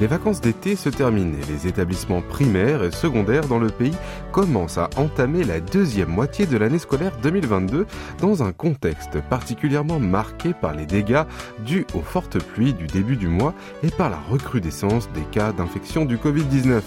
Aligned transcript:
Les 0.00 0.06
vacances 0.06 0.40
d'été 0.40 0.76
se 0.76 0.88
terminent 0.88 1.34
et 1.36 1.52
les 1.52 1.66
établissements 1.66 2.22
primaires 2.22 2.84
et 2.84 2.92
secondaires 2.92 3.48
dans 3.48 3.58
le 3.58 3.68
pays 3.68 3.96
commencent 4.30 4.78
à 4.78 4.90
entamer 4.96 5.42
la 5.42 5.58
deuxième 5.58 6.10
moitié 6.10 6.46
de 6.46 6.56
l'année 6.56 6.78
scolaire 6.78 7.16
2022 7.20 7.84
dans 8.20 8.44
un 8.44 8.52
contexte 8.52 9.20
particulièrement 9.28 9.98
marqué 9.98 10.54
par 10.54 10.72
les 10.72 10.86
dégâts 10.86 11.24
dus 11.66 11.84
aux 11.94 12.02
fortes 12.02 12.38
pluies 12.38 12.74
du 12.74 12.86
début 12.86 13.16
du 13.16 13.26
mois 13.26 13.54
et 13.82 13.90
par 13.90 14.08
la 14.08 14.20
recrudescence 14.30 15.10
des 15.14 15.24
cas 15.32 15.50
d'infection 15.50 16.04
du 16.04 16.16
Covid-19. 16.16 16.80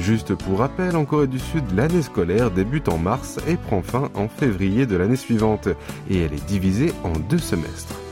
Juste 0.00 0.34
pour 0.34 0.60
rappel, 0.60 0.96
en 0.96 1.04
Corée 1.04 1.26
du 1.26 1.38
Sud, 1.38 1.64
l'année 1.76 2.02
scolaire 2.02 2.50
débute 2.50 2.88
en 2.88 2.96
mars 2.96 3.38
et 3.46 3.56
prend 3.56 3.82
fin 3.82 4.08
en 4.14 4.28
février 4.28 4.86
de 4.86 4.96
l'année 4.96 5.16
suivante 5.16 5.68
et 6.08 6.22
elle 6.22 6.32
est 6.32 6.46
divisée 6.46 6.94
en 7.04 7.12
deux 7.12 7.36
semestres. 7.36 8.07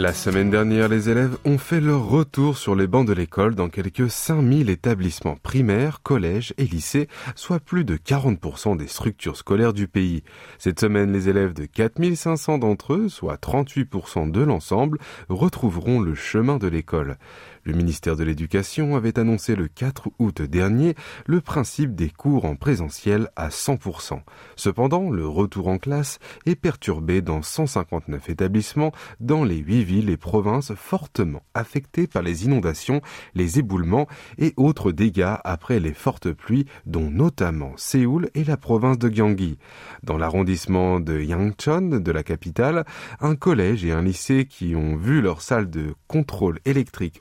La 0.00 0.14
semaine 0.14 0.48
dernière, 0.48 0.88
les 0.88 1.10
élèves 1.10 1.36
ont 1.44 1.58
fait 1.58 1.78
leur 1.78 2.08
retour 2.08 2.56
sur 2.56 2.74
les 2.74 2.86
bancs 2.86 3.06
de 3.06 3.12
l'école 3.12 3.54
dans 3.54 3.68
quelques 3.68 4.10
5000 4.10 4.70
établissements 4.70 5.36
primaires, 5.36 6.00
collèges 6.02 6.54
et 6.56 6.64
lycées, 6.64 7.06
soit 7.34 7.60
plus 7.60 7.84
de 7.84 7.98
40% 7.98 8.78
des 8.78 8.86
structures 8.86 9.36
scolaires 9.36 9.74
du 9.74 9.88
pays. 9.88 10.22
Cette 10.56 10.80
semaine, 10.80 11.12
les 11.12 11.28
élèves 11.28 11.52
de 11.52 11.66
4500 11.66 12.56
d'entre 12.56 12.94
eux, 12.94 13.08
soit 13.10 13.36
38% 13.36 14.30
de 14.30 14.40
l'ensemble, 14.40 14.96
retrouveront 15.28 16.00
le 16.00 16.14
chemin 16.14 16.56
de 16.56 16.68
l'école. 16.68 17.18
Le 17.64 17.74
ministère 17.74 18.16
de 18.16 18.24
l'Éducation 18.24 18.96
avait 18.96 19.18
annoncé 19.18 19.54
le 19.54 19.68
4 19.68 20.08
août 20.18 20.40
dernier 20.40 20.94
le 21.26 21.42
principe 21.42 21.94
des 21.94 22.08
cours 22.08 22.46
en 22.46 22.56
présentiel 22.56 23.28
à 23.36 23.48
100%. 23.50 24.20
Cependant, 24.56 25.10
le 25.10 25.26
retour 25.26 25.68
en 25.68 25.76
classe 25.76 26.18
est 26.46 26.54
perturbé 26.54 27.20
dans 27.20 27.42
159 27.42 28.30
établissements 28.30 28.92
dans 29.20 29.44
les 29.44 29.58
8 29.58 29.84
villes 29.84 30.10
et 30.10 30.16
provinces 30.16 30.72
fortement 30.74 31.42
affectées 31.52 32.06
par 32.06 32.22
les 32.22 32.46
inondations, 32.46 33.02
les 33.34 33.58
éboulements 33.58 34.06
et 34.38 34.54
autres 34.56 34.90
dégâts 34.90 35.36
après 35.44 35.80
les 35.80 35.92
fortes 35.92 36.32
pluies, 36.32 36.66
dont 36.86 37.10
notamment 37.10 37.74
Séoul 37.76 38.30
et 38.34 38.44
la 38.44 38.56
province 38.56 38.98
de 38.98 39.08
Gyeonggi. 39.08 39.58
Dans 40.02 40.16
l'arrondissement 40.16 40.98
de 40.98 41.20
Yangchon 41.20 42.00
de 42.00 42.12
la 42.12 42.22
capitale, 42.22 42.86
un 43.20 43.36
collège 43.36 43.84
et 43.84 43.92
un 43.92 44.02
lycée 44.02 44.46
qui 44.46 44.74
ont 44.74 44.96
vu 44.96 45.20
leur 45.20 45.42
salle 45.42 45.68
de 45.68 45.94
contrôle 46.06 46.58
électrique 46.64 47.20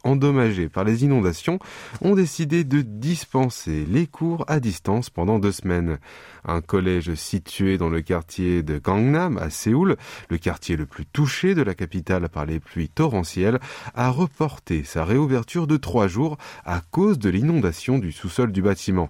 par 0.72 0.84
les 0.84 1.04
inondations 1.04 1.60
ont 2.02 2.16
décidé 2.16 2.64
de 2.64 2.82
dispenser 2.82 3.86
les 3.90 4.08
cours 4.08 4.46
à 4.48 4.60
distance 4.60 5.10
pendant 5.10 5.40
deux 5.40 5.52
semaines. 5.52 5.98
Un 6.46 6.62
collège 6.62 7.14
situé 7.16 7.78
dans 7.78 7.90
le 7.90 8.02
quartier 8.02 8.64
de 8.64 8.78
Gangnam 8.78 9.38
à 9.38 9.50
Séoul, 9.50 9.98
le 10.30 10.38
quartier 10.38 10.76
le 10.76 10.86
plus 10.86 11.06
touché 11.06 11.56
de 11.56 11.62
la 11.62 11.74
capitale 11.74 12.30
par 12.30 12.46
les 12.46 12.60
pluies 12.60 12.90
torrentielles, 12.90 13.60
a 13.96 14.10
reporté 14.10 14.84
sa 14.84 15.04
réouverture 15.04 15.68
de 15.68 15.78
trois 15.78 16.08
jours 16.08 16.38
à 16.66 16.82
cause 16.92 17.20
de 17.20 17.30
l'inondation 17.30 17.98
du 17.98 18.12
sous-sol 18.12 18.52
du 18.52 18.62
bâtiment. 18.62 19.10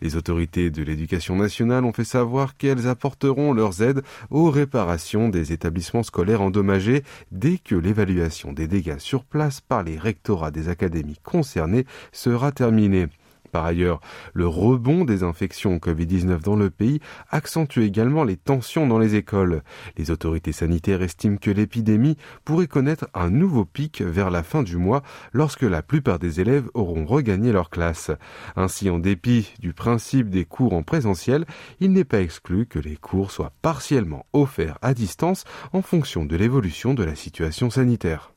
Les 0.00 0.16
autorités 0.16 0.70
de 0.70 0.82
l'éducation 0.82 1.36
nationale 1.36 1.84
ont 1.84 1.92
fait 1.92 2.04
savoir 2.04 2.56
qu'elles 2.56 2.86
apporteront 2.86 3.52
leurs 3.52 3.82
aides 3.82 4.02
aux 4.30 4.50
réparations 4.50 5.28
des 5.28 5.52
établissements 5.52 6.02
scolaires 6.02 6.42
endommagés 6.42 7.02
dès 7.32 7.58
que 7.58 7.74
l'évaluation 7.74 8.52
des 8.52 8.68
dégâts 8.68 8.98
sur 8.98 9.24
place 9.24 9.60
par 9.60 9.82
les 9.82 9.98
rectorats 9.98 10.50
des 10.50 10.68
académies 10.68 11.18
concernées 11.22 11.86
sera 12.12 12.52
terminée. 12.52 13.08
Par 13.50 13.64
ailleurs, 13.64 14.00
le 14.34 14.46
rebond 14.46 15.04
des 15.04 15.22
infections 15.22 15.76
Covid-19 15.78 16.42
dans 16.42 16.56
le 16.56 16.70
pays 16.70 17.00
accentue 17.30 17.80
également 17.80 18.24
les 18.24 18.36
tensions 18.36 18.86
dans 18.86 18.98
les 18.98 19.14
écoles. 19.14 19.62
Les 19.96 20.10
autorités 20.10 20.52
sanitaires 20.52 21.02
estiment 21.02 21.36
que 21.36 21.50
l'épidémie 21.50 22.16
pourrait 22.44 22.66
connaître 22.66 23.08
un 23.14 23.30
nouveau 23.30 23.64
pic 23.64 24.02
vers 24.02 24.30
la 24.30 24.42
fin 24.42 24.62
du 24.62 24.76
mois 24.76 25.02
lorsque 25.32 25.62
la 25.62 25.82
plupart 25.82 26.18
des 26.18 26.40
élèves 26.40 26.68
auront 26.74 27.06
regagné 27.06 27.52
leur 27.52 27.70
classe. 27.70 28.10
Ainsi, 28.56 28.90
en 28.90 28.98
dépit 28.98 29.52
du 29.58 29.72
principe 29.72 30.30
des 30.30 30.44
cours 30.44 30.74
en 30.74 30.82
présentiel, 30.82 31.44
il 31.80 31.92
n'est 31.92 32.04
pas 32.04 32.20
exclu 32.20 32.66
que 32.66 32.78
les 32.78 32.96
cours 32.96 33.30
soient 33.30 33.52
partiellement 33.62 34.26
offerts 34.32 34.78
à 34.82 34.94
distance 34.94 35.44
en 35.72 35.82
fonction 35.82 36.24
de 36.24 36.36
l'évolution 36.36 36.94
de 36.94 37.04
la 37.04 37.14
situation 37.14 37.70
sanitaire. 37.70 38.32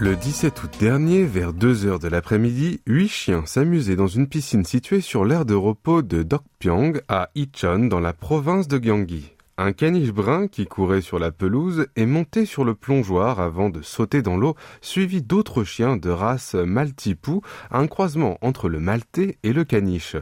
Le 0.00 0.14
17 0.14 0.62
août 0.62 0.70
dernier, 0.78 1.24
vers 1.24 1.52
2 1.52 1.86
heures 1.86 1.98
de 1.98 2.06
l'après-midi, 2.06 2.80
huit 2.86 3.08
chiens 3.08 3.44
s'amusaient 3.46 3.96
dans 3.96 4.06
une 4.06 4.28
piscine 4.28 4.64
située 4.64 5.00
sur 5.00 5.24
l'aire 5.24 5.44
de 5.44 5.54
repos 5.54 6.02
de 6.02 6.22
Dokpyong 6.22 7.00
à 7.08 7.30
Icheon 7.34 7.88
dans 7.88 7.98
la 7.98 8.12
province 8.12 8.68
de 8.68 8.78
Gyeonggi. 8.78 9.32
Un 9.60 9.72
caniche 9.72 10.12
brun 10.12 10.46
qui 10.46 10.66
courait 10.66 11.00
sur 11.00 11.18
la 11.18 11.32
pelouse 11.32 11.88
est 11.96 12.06
monté 12.06 12.44
sur 12.44 12.62
le 12.62 12.76
plongeoir 12.76 13.40
avant 13.40 13.70
de 13.70 13.82
sauter 13.82 14.22
dans 14.22 14.36
l'eau, 14.36 14.54
suivi 14.82 15.20
d'autres 15.20 15.64
chiens 15.64 15.96
de 15.96 16.10
race 16.10 16.54
Maltipou, 16.54 17.42
un 17.72 17.88
croisement 17.88 18.38
entre 18.40 18.68
le 18.68 18.78
maltais 18.78 19.36
et 19.42 19.52
le 19.52 19.64
caniche. 19.64 20.14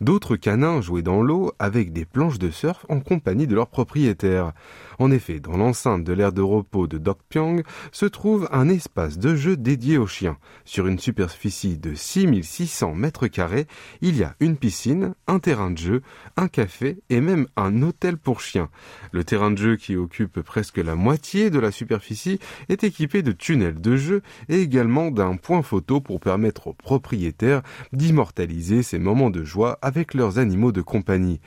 D'autres 0.00 0.34
canins 0.34 0.80
jouaient 0.80 1.02
dans 1.02 1.22
l'eau 1.22 1.52
avec 1.60 1.92
des 1.92 2.04
planches 2.04 2.40
de 2.40 2.50
surf 2.50 2.84
en 2.88 2.98
compagnie 2.98 3.46
de 3.46 3.54
leurs 3.54 3.68
propriétaires. 3.68 4.54
En 5.00 5.10
effet, 5.10 5.40
dans 5.40 5.56
l'enceinte 5.56 6.04
de 6.04 6.12
l'aire 6.12 6.30
de 6.30 6.42
repos 6.42 6.86
de 6.86 6.98
Dokpyong 6.98 7.62
se 7.90 8.04
trouve 8.04 8.46
un 8.52 8.68
espace 8.68 9.16
de 9.16 9.34
jeu 9.34 9.56
dédié 9.56 9.96
aux 9.96 10.06
chiens. 10.06 10.36
Sur 10.66 10.86
une 10.88 10.98
superficie 10.98 11.78
de 11.78 11.94
6600 11.94 12.94
mètres 12.94 13.26
carrés, 13.26 13.66
il 14.02 14.18
y 14.18 14.24
a 14.24 14.36
une 14.40 14.58
piscine, 14.58 15.14
un 15.26 15.38
terrain 15.38 15.70
de 15.70 15.78
jeu, 15.78 16.02
un 16.36 16.48
café 16.48 16.98
et 17.08 17.22
même 17.22 17.46
un 17.56 17.80
hôtel 17.80 18.18
pour 18.18 18.42
chiens. 18.42 18.68
Le 19.10 19.24
terrain 19.24 19.50
de 19.50 19.56
jeu 19.56 19.76
qui 19.76 19.96
occupe 19.96 20.42
presque 20.42 20.76
la 20.76 20.96
moitié 20.96 21.48
de 21.48 21.58
la 21.58 21.70
superficie 21.70 22.38
est 22.68 22.84
équipé 22.84 23.22
de 23.22 23.32
tunnels 23.32 23.80
de 23.80 23.96
jeu 23.96 24.20
et 24.50 24.60
également 24.60 25.10
d'un 25.10 25.36
point 25.36 25.62
photo 25.62 26.02
pour 26.02 26.20
permettre 26.20 26.66
aux 26.66 26.74
propriétaires 26.74 27.62
d'immortaliser 27.94 28.82
ces 28.82 28.98
moments 28.98 29.30
de 29.30 29.44
joie 29.44 29.78
avec 29.80 30.12
leurs 30.12 30.38
animaux 30.38 30.72
de 30.72 30.82
compagnie. 30.82 31.40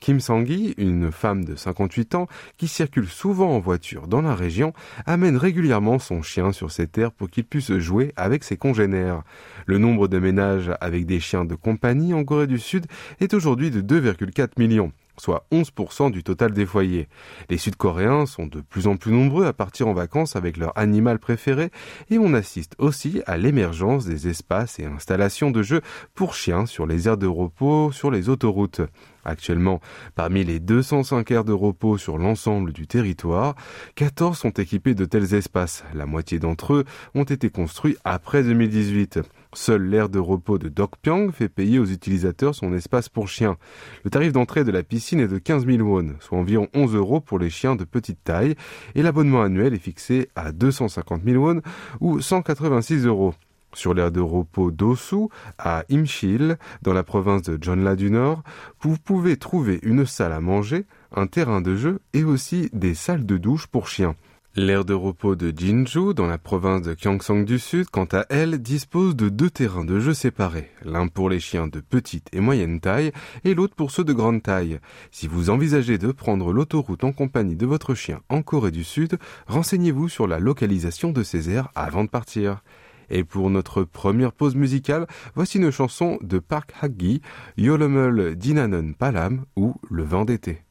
Kim 0.00 0.18
Sangui, 0.18 0.74
une 0.78 1.12
femme 1.12 1.44
de 1.44 1.54
58 1.54 2.14
ans 2.14 2.26
qui 2.56 2.68
circule 2.68 3.06
souvent 3.06 3.50
en 3.50 3.60
voiture 3.60 4.08
dans 4.08 4.22
la 4.22 4.34
région, 4.34 4.72
amène 5.04 5.36
régulièrement 5.36 5.98
son 5.98 6.22
chien 6.22 6.52
sur 6.52 6.70
ces 6.70 6.86
terres 6.86 7.12
pour 7.12 7.28
qu'il 7.28 7.44
puisse 7.44 7.72
jouer 7.74 8.12
avec 8.16 8.42
ses 8.42 8.56
congénères. 8.56 9.22
Le 9.66 9.76
nombre 9.76 10.08
de 10.08 10.18
ménages 10.18 10.72
avec 10.80 11.04
des 11.04 11.20
chiens 11.20 11.44
de 11.44 11.54
compagnie 11.54 12.14
en 12.14 12.24
Corée 12.24 12.46
du 12.46 12.58
Sud 12.58 12.86
est 13.20 13.34
aujourd'hui 13.34 13.70
de 13.70 13.82
2,4 13.82 14.52
millions 14.58 14.90
soit 15.20 15.46
11% 15.52 16.10
du 16.10 16.24
total 16.24 16.52
des 16.52 16.66
foyers. 16.66 17.08
Les 17.50 17.58
Sud-Coréens 17.58 18.26
sont 18.26 18.46
de 18.46 18.60
plus 18.60 18.86
en 18.86 18.96
plus 18.96 19.12
nombreux 19.12 19.46
à 19.46 19.52
partir 19.52 19.86
en 19.86 19.92
vacances 19.92 20.34
avec 20.34 20.56
leur 20.56 20.76
animal 20.76 21.18
préféré 21.18 21.70
et 22.10 22.18
on 22.18 22.34
assiste 22.34 22.74
aussi 22.78 23.22
à 23.26 23.36
l'émergence 23.36 24.06
des 24.06 24.28
espaces 24.28 24.78
et 24.78 24.86
installations 24.86 25.50
de 25.50 25.62
jeux 25.62 25.82
pour 26.14 26.34
chiens 26.34 26.66
sur 26.66 26.86
les 26.86 27.06
aires 27.06 27.18
de 27.18 27.26
repos 27.26 27.92
sur 27.92 28.10
les 28.10 28.28
autoroutes. 28.28 28.80
Actuellement, 29.24 29.80
parmi 30.14 30.44
les 30.44 30.60
205 30.60 31.30
aires 31.30 31.44
de 31.44 31.52
repos 31.52 31.98
sur 31.98 32.18
l'ensemble 32.18 32.72
du 32.72 32.86
territoire, 32.86 33.54
14 33.94 34.38
sont 34.38 34.50
équipés 34.50 34.94
de 34.94 35.04
tels 35.04 35.34
espaces. 35.34 35.84
La 35.94 36.06
moitié 36.06 36.38
d'entre 36.38 36.74
eux 36.74 36.84
ont 37.14 37.24
été 37.24 37.50
construits 37.50 37.96
après 38.04 38.42
2018. 38.42 39.20
Seule 39.52 39.82
l'aire 39.82 40.08
de 40.08 40.20
repos 40.20 40.58
de 40.58 40.68
Dokpyong 40.68 41.32
fait 41.32 41.48
payer 41.48 41.80
aux 41.80 41.86
utilisateurs 41.86 42.54
son 42.54 42.72
espace 42.72 43.08
pour 43.08 43.28
chiens. 43.28 43.56
Le 44.04 44.10
tarif 44.10 44.32
d'entrée 44.32 44.62
de 44.62 44.70
la 44.70 44.84
piscine 44.84 45.20
est 45.20 45.28
de 45.28 45.38
15 45.38 45.66
000 45.66 45.78
won, 45.82 46.14
soit 46.20 46.38
environ 46.38 46.68
11 46.72 46.94
euros 46.94 47.20
pour 47.20 47.38
les 47.38 47.50
chiens 47.50 47.74
de 47.74 47.84
petite 47.84 48.22
taille, 48.22 48.54
et 48.94 49.02
l'abonnement 49.02 49.42
annuel 49.42 49.74
est 49.74 49.78
fixé 49.78 50.28
à 50.36 50.52
250 50.52 51.22
000 51.24 51.44
won 51.44 51.60
ou 52.00 52.20
186 52.20 53.06
euros. 53.06 53.34
Sur 53.72 53.94
l'aire 53.94 54.10
de 54.10 54.20
repos 54.20 54.70
d'Osu, 54.70 55.28
à 55.58 55.84
Imshil, 55.90 56.58
dans 56.82 56.92
la 56.92 57.04
province 57.04 57.42
de 57.42 57.58
Jonla 57.60 57.94
du 57.94 58.10
Nord, 58.10 58.42
vous 58.80 58.96
pouvez 58.96 59.36
trouver 59.36 59.78
une 59.82 60.06
salle 60.06 60.32
à 60.32 60.40
manger, 60.40 60.86
un 61.14 61.26
terrain 61.26 61.60
de 61.60 61.76
jeu 61.76 62.00
et 62.12 62.24
aussi 62.24 62.68
des 62.72 62.94
salles 62.94 63.26
de 63.26 63.36
douche 63.36 63.66
pour 63.66 63.88
chiens. 63.88 64.16
L'aire 64.56 64.84
de 64.84 64.94
repos 64.94 65.36
de 65.36 65.56
Jinju, 65.56 66.12
dans 66.12 66.26
la 66.26 66.36
province 66.36 66.82
de 66.82 66.96
Gyeongsang 67.00 67.44
du 67.44 67.60
Sud, 67.60 67.86
quant 67.88 68.08
à 68.10 68.26
elle, 68.30 68.60
dispose 68.60 69.14
de 69.14 69.28
deux 69.28 69.48
terrains 69.48 69.84
de 69.84 70.00
jeu 70.00 70.12
séparés, 70.12 70.72
l'un 70.84 71.06
pour 71.06 71.30
les 71.30 71.38
chiens 71.38 71.68
de 71.68 71.78
petite 71.78 72.26
et 72.32 72.40
moyenne 72.40 72.80
taille 72.80 73.12
et 73.44 73.54
l'autre 73.54 73.76
pour 73.76 73.92
ceux 73.92 74.02
de 74.02 74.12
grande 74.12 74.42
taille. 74.42 74.80
Si 75.12 75.28
vous 75.28 75.50
envisagez 75.50 75.98
de 75.98 76.10
prendre 76.10 76.52
l'autoroute 76.52 77.04
en 77.04 77.12
compagnie 77.12 77.54
de 77.54 77.64
votre 77.64 77.94
chien 77.94 78.22
en 78.28 78.42
Corée 78.42 78.72
du 78.72 78.82
Sud, 78.82 79.18
renseignez-vous 79.46 80.08
sur 80.08 80.26
la 80.26 80.40
localisation 80.40 81.12
de 81.12 81.22
ces 81.22 81.48
aires 81.48 81.68
avant 81.76 82.02
de 82.02 82.10
partir. 82.10 82.60
Et 83.10 83.24
pour 83.24 83.50
notre 83.50 83.84
première 83.84 84.32
pause 84.32 84.54
musicale, 84.54 85.06
voici 85.34 85.58
une 85.58 85.70
chanson 85.70 86.18
de 86.22 86.38
Park 86.38 86.72
Haggi, 86.80 87.20
Yolomel 87.56 88.36
Dinanon 88.36 88.92
Palam 88.92 89.44
ou 89.56 89.74
Le 89.90 90.04
vent 90.04 90.24
d'été. 90.24 90.62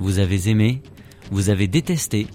Vous 0.00 0.18
avez 0.18 0.48
aimé, 0.48 0.82
vous 1.30 1.50
avez 1.50 1.68
détesté, 1.68 2.26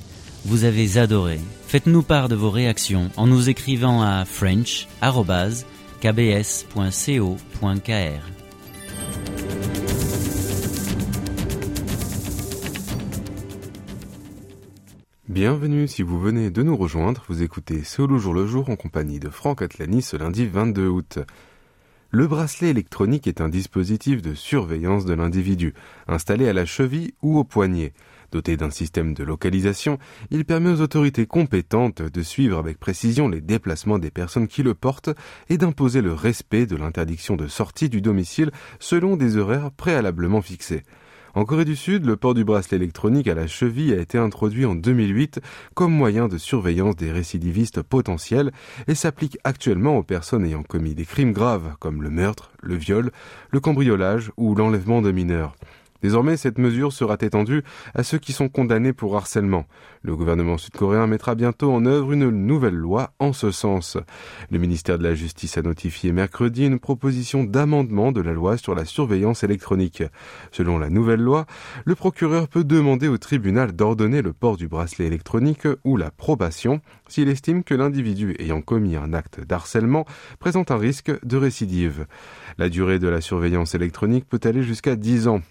vous 0.45 0.63
avez 0.65 1.00
adoré. 1.00 1.39
Faites-nous 1.65 2.03
part 2.03 2.29
de 2.29 2.35
vos 2.35 2.51
réactions 2.51 3.09
en 3.17 3.25
nous 3.25 3.50
écrivant 3.50 4.03
à 4.03 4.23
french.kbs.co.kr. 4.23 5.01
Bienvenue 15.27 15.88
si 15.88 16.03
vous 16.03 16.19
venez 16.19 16.51
de 16.51 16.62
nous 16.62 16.77
rejoindre, 16.77 17.25
vous 17.27 17.41
écoutez 17.41 17.83
Solo 17.83 18.19
jour 18.19 18.35
le 18.35 18.45
jour 18.45 18.69
en 18.69 18.75
compagnie 18.75 19.19
de 19.19 19.29
Franck 19.29 19.63
Atlani 19.63 20.03
ce 20.03 20.15
lundi 20.15 20.45
22 20.45 20.88
août. 20.88 21.17
Le 22.12 22.28
bracelet 22.28 22.69
électronique 22.69 23.28
est 23.28 23.42
un 23.42 23.50
dispositif 23.50 24.22
de 24.22 24.34
surveillance 24.34 25.06
de 25.06 25.13
l'individu, 25.13 25.74
installé 26.07 26.48
à 26.48 26.54
la 26.54 26.66
cheville 26.66 27.13
ou 27.22 27.38
au 27.38 27.44
poignet. 27.44 27.94
Doté 28.31 28.57
d'un 28.57 28.69
système 28.69 29.13
de 29.13 29.24
localisation, 29.24 29.98
il 30.30 30.46
permet 30.46 30.69
aux 30.69 30.81
autorités 30.81 31.25
compétentes 31.25 32.02
de 32.02 32.22
suivre 32.22 32.57
avec 32.57 32.80
précision 32.80 33.28
les 33.28 33.42
déplacements 33.42 34.00
des 34.00 34.12
personnes 34.12 34.48
qui 34.48 34.63
le 34.63 34.74
portent 34.74 35.12
et 35.50 35.57
d'imposer 35.57 36.02
le 36.02 36.13
respect 36.13 36.66
de 36.66 36.75
l'interdiction 36.75 37.36
de 37.36 37.48
sortie 37.48 37.90
du 37.90 38.02
domicile 38.02 38.51
selon 38.80 39.18
des 39.18 39.38
horaires 39.38 39.72
préalablement 39.72 40.42
fixés. 40.42 40.84
En 41.36 41.44
Corée 41.44 41.66
du 41.66 41.76
Sud, 41.76 42.06
le 42.06 42.16
port 42.16 42.34
du 42.34 42.46
bracelet 42.46 42.78
électronique 42.78 43.28
à 43.28 43.34
la 43.34 43.46
cheville 43.46 43.92
a 43.92 44.00
été 44.00 44.18
introduit 44.18 44.66
en 44.66 44.74
2008 44.74 45.42
comme 45.74 45.92
moyen 45.92 46.30
de 46.30 46.38
surveillance 46.38 46.96
des 46.96 47.12
récidivistes 47.12 47.82
potentiels 47.82 48.54
et 48.88 48.96
s'applique 48.96 49.38
actuellement 49.44 49.98
aux 49.98 50.04
personnes 50.04 50.46
ayant 50.46 50.64
commis 50.64 50.96
des 50.96 51.04
crimes 51.04 51.34
graves 51.34 51.76
comme 51.82 52.04
le 52.04 52.10
meurtre, 52.10 52.52
le 52.62 52.76
viol, 52.76 53.12
le 53.52 53.60
cambriolage 53.60 54.32
ou 54.38 54.56
l'enlèvement 54.56 55.02
de 55.02 55.12
mineurs. 55.12 55.58
Désormais, 56.06 56.38
cette 56.38 56.60
mesure 56.60 56.94
sera 56.94 57.18
étendue 57.19 57.63
à 57.96 58.04
ceux 58.04 58.19
qui 58.19 58.31
sont 58.31 58.48
condamnés 58.48 58.94
pour 58.94 59.18
harcèlement. 59.18 59.66
Le 60.04 60.16
gouvernement 60.16 60.60
sud-coréen 60.60 61.07
mettra 61.07 61.34
bientôt 61.34 61.74
en 61.74 61.84
œuvre 61.88 62.12
une 62.12 62.30
nouvelle 62.30 62.75
loi 62.75 63.16
en 63.18 63.34
ce 63.34 63.50
sens. 63.50 63.98
Le 64.52 64.60
ministère 64.60 65.00
de 65.00 65.04
la 65.04 65.16
Justice 65.16 65.57
a 65.57 65.63
notifié 65.63 66.12
mercredi 66.12 66.68
une 66.68 66.78
proposition 66.78 67.44
d'amendement 67.44 68.12
de 68.12 68.22
la 68.22 68.34
loi 68.34 68.56
sur 68.57 68.75
la 68.75 68.86
surveillance 68.86 69.44
électronique. 69.44 70.04
Selon 70.52 70.78
la 70.78 70.92
nouvelle 70.92 71.22
loi, 71.22 71.48
le 71.86 71.96
procureur 71.96 72.50
peut 72.50 72.63
demander 72.63 73.08
au 73.08 73.18
tribunal 73.18 73.72
d'ordonner 73.72 74.22
le 74.22 74.31
port 74.31 74.58
du 74.58 74.68
bracelet 74.68 75.08
électronique 75.08 75.68
ou 75.84 75.98
la 75.98 76.12
probation 76.12 76.81
s'il 77.08 77.30
estime 77.30 77.63
que 77.63 77.74
l'individu 77.74 78.36
ayant 78.38 78.62
commis 78.62 78.96
un 78.96 79.12
acte 79.12 79.40
d'harcèlement 79.44 80.06
présente 80.38 80.69
un 80.69 80.78
risque 80.78 81.12
de 81.25 81.38
récidive. 81.38 82.06
La 82.60 82.69
durée 82.69 83.00
de 83.00 83.08
la 83.08 83.22
surveillance 83.22 83.74
électronique 83.74 84.30
peut 84.30 84.40
aller 84.44 84.62
jusqu'à 84.62 84.96
10 84.96 85.30
ans. 85.30 85.42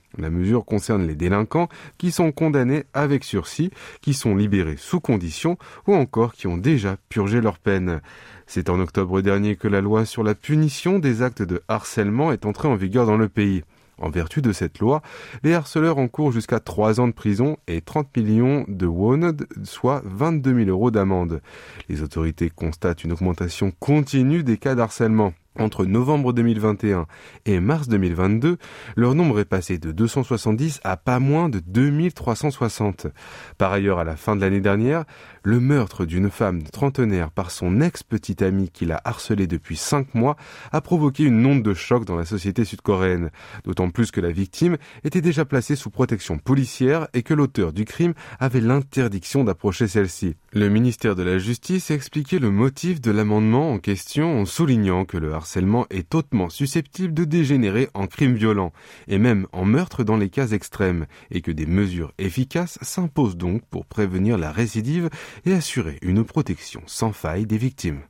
Concerne 0.64 1.06
les 1.06 1.14
délinquants 1.14 1.68
qui 1.98 2.10
sont 2.10 2.32
condamnés 2.32 2.84
avec 2.94 3.24
sursis, 3.24 3.70
qui 4.00 4.14
sont 4.14 4.36
libérés 4.36 4.76
sous 4.76 5.00
condition 5.00 5.58
ou 5.86 5.94
encore 5.94 6.34
qui 6.34 6.46
ont 6.46 6.56
déjà 6.56 6.96
purgé 7.08 7.40
leur 7.40 7.58
peine. 7.58 8.00
C'est 8.46 8.68
en 8.68 8.80
octobre 8.80 9.20
dernier 9.20 9.56
que 9.56 9.68
la 9.68 9.80
loi 9.80 10.04
sur 10.04 10.22
la 10.22 10.34
punition 10.34 10.98
des 10.98 11.22
actes 11.22 11.42
de 11.42 11.62
harcèlement 11.68 12.32
est 12.32 12.46
entrée 12.46 12.68
en 12.68 12.76
vigueur 12.76 13.06
dans 13.06 13.16
le 13.16 13.28
pays. 13.28 13.62
En 13.98 14.10
vertu 14.10 14.42
de 14.42 14.52
cette 14.52 14.80
loi, 14.80 15.02
les 15.44 15.54
harceleurs 15.54 15.98
encourent 15.98 16.32
jusqu'à 16.32 16.58
3 16.58 17.00
ans 17.00 17.06
de 17.06 17.12
prison 17.12 17.56
et 17.68 17.80
30 17.80 18.16
millions 18.16 18.64
de 18.66 18.86
won, 18.86 19.36
soit 19.62 20.02
22 20.04 20.64
000 20.64 20.68
euros 20.68 20.90
d'amende. 20.90 21.40
Les 21.88 22.02
autorités 22.02 22.50
constatent 22.50 23.04
une 23.04 23.12
augmentation 23.12 23.72
continue 23.78 24.42
des 24.42 24.56
cas 24.56 24.74
d'harcèlement. 24.74 25.32
Entre 25.56 25.84
novembre 25.84 26.32
2021 26.32 27.06
et 27.46 27.60
mars 27.60 27.86
2022, 27.86 28.58
leur 28.96 29.14
nombre 29.14 29.38
est 29.38 29.44
passé 29.44 29.78
de 29.78 29.92
270 29.92 30.80
à 30.82 30.96
pas 30.96 31.20
moins 31.20 31.48
de 31.48 31.60
2360. 31.60 33.06
Par 33.56 33.72
ailleurs, 33.72 34.00
à 34.00 34.04
la 34.04 34.16
fin 34.16 34.34
de 34.34 34.40
l'année 34.40 34.60
dernière, 34.60 35.04
le 35.44 35.60
meurtre 35.60 36.06
d'une 36.06 36.30
femme 36.30 36.62
trentenaire 36.62 37.30
par 37.30 37.50
son 37.50 37.82
ex-petite 37.82 38.40
amie 38.40 38.70
qui 38.70 38.86
l'a 38.86 39.00
harcelée 39.04 39.46
depuis 39.46 39.76
cinq 39.76 40.14
mois 40.14 40.36
a 40.72 40.80
provoqué 40.80 41.24
une 41.24 41.44
onde 41.44 41.62
de 41.62 41.74
choc 41.74 42.06
dans 42.06 42.16
la 42.16 42.24
société 42.24 42.64
sud-coréenne, 42.64 43.30
d'autant 43.64 43.90
plus 43.90 44.10
que 44.10 44.22
la 44.22 44.30
victime 44.30 44.78
était 45.04 45.20
déjà 45.20 45.44
placée 45.44 45.76
sous 45.76 45.90
protection 45.90 46.38
policière 46.38 47.08
et 47.12 47.22
que 47.22 47.34
l'auteur 47.34 47.74
du 47.74 47.84
crime 47.84 48.14
avait 48.40 48.62
l'interdiction 48.62 49.44
d'approcher 49.44 49.86
celle-ci. 49.86 50.34
Le 50.54 50.70
ministère 50.70 51.14
de 51.14 51.22
la 51.22 51.36
Justice 51.36 51.90
a 51.90 51.94
expliqué 51.94 52.38
le 52.38 52.50
motif 52.50 53.02
de 53.02 53.10
l'amendement 53.10 53.72
en 53.72 53.78
question 53.78 54.40
en 54.40 54.46
soulignant 54.46 55.04
que 55.04 55.18
le 55.18 55.34
harcèlement 55.34 55.86
est 55.90 56.14
hautement 56.14 56.48
susceptible 56.48 57.12
de 57.12 57.24
dégénérer 57.24 57.90
en 57.92 58.06
crime 58.06 58.34
violent 58.34 58.72
et 59.08 59.18
même 59.18 59.46
en 59.52 59.66
meurtre 59.66 60.04
dans 60.04 60.16
les 60.16 60.30
cas 60.30 60.48
extrêmes 60.48 61.04
et 61.30 61.42
que 61.42 61.52
des 61.52 61.66
mesures 61.66 62.14
efficaces 62.16 62.78
s'imposent 62.80 63.36
donc 63.36 63.62
pour 63.66 63.84
prévenir 63.84 64.38
la 64.38 64.50
récidive 64.50 65.10
et 65.46 65.52
assurer 65.52 65.98
une 66.02 66.24
protection 66.24 66.82
sans 66.86 67.12
faille 67.12 67.46
des 67.46 67.58
victimes. 67.58 68.02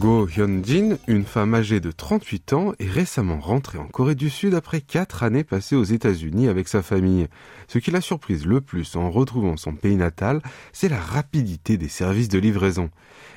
Go 0.00 0.26
Hyun-jin, 0.26 0.96
une 1.08 1.26
femme 1.26 1.52
âgée 1.52 1.78
de 1.78 1.90
38 1.90 2.54
ans, 2.54 2.72
est 2.78 2.88
récemment 2.88 3.38
rentrée 3.38 3.76
en 3.76 3.84
Corée 3.84 4.14
du 4.14 4.30
Sud 4.30 4.54
après 4.54 4.80
4 4.80 5.24
années 5.24 5.44
passées 5.44 5.76
aux 5.76 5.84
États-Unis 5.84 6.48
avec 6.48 6.68
sa 6.68 6.80
famille. 6.80 7.28
Ce 7.68 7.78
qui 7.78 7.90
l'a 7.90 8.00
surprise 8.00 8.46
le 8.46 8.62
plus 8.62 8.96
en 8.96 9.10
retrouvant 9.10 9.58
son 9.58 9.74
pays 9.74 9.96
natal, 9.96 10.40
c'est 10.72 10.88
la 10.88 10.98
rapidité 10.98 11.76
des 11.76 11.88
services 11.88 12.30
de 12.30 12.38
livraison. 12.38 12.88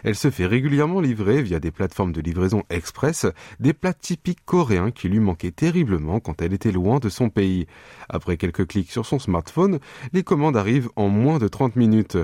Elle 0.06 0.16
se 0.16 0.30
fait 0.30 0.46
régulièrement 0.46 1.02
livrer 1.02 1.42
via 1.42 1.60
des 1.60 1.72
plateformes 1.72 2.14
de 2.14 2.22
livraison 2.22 2.64
express 2.70 3.26
des 3.60 3.74
plats 3.74 3.94
typiques 3.94 4.46
coréens 4.46 4.92
qui 4.92 5.10
lui 5.10 5.20
manquaient 5.20 5.52
terriblement 5.52 6.22
quand 6.22 6.42
elle 6.42 6.54
était 6.54 6.72
loin 6.72 7.00
de 7.00 7.10
son 7.10 7.30
pays. 7.30 7.68
Après 8.08 8.38
quelques 8.38 8.68
clics 8.68 8.92
sur 8.92 9.06
son 9.06 9.20
smartphone, 9.20 9.80
les 10.14 10.24
commandes 10.24 10.56
arrivent 10.56 10.90
en 10.96 11.10
moins 11.10 11.40
de 11.40 11.50
30 11.50 11.76
minutes. 11.76 12.18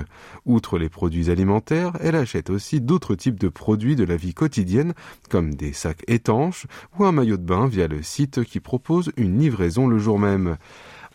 Outre 0.46 0.78
les 0.78 0.88
produits 0.88 1.30
alimentaires, 1.30 1.92
elle 2.00 2.16
achète 2.16 2.48
aussi 2.48 2.80
d'autres 2.80 3.14
types 3.14 3.38
de 3.38 3.48
produits 3.48 3.96
de 3.96 4.04
la 4.04 4.16
vie 4.16 4.29
quotidienne 4.34 4.94
comme 5.28 5.54
des 5.54 5.72
sacs 5.72 6.04
étanches 6.08 6.66
ou 6.98 7.04
un 7.04 7.12
maillot 7.12 7.36
de 7.36 7.42
bain 7.42 7.66
via 7.66 7.88
le 7.88 8.02
site 8.02 8.44
qui 8.44 8.60
propose 8.60 9.12
une 9.16 9.38
livraison 9.38 9.86
le 9.86 9.98
jour 9.98 10.18
même. 10.18 10.56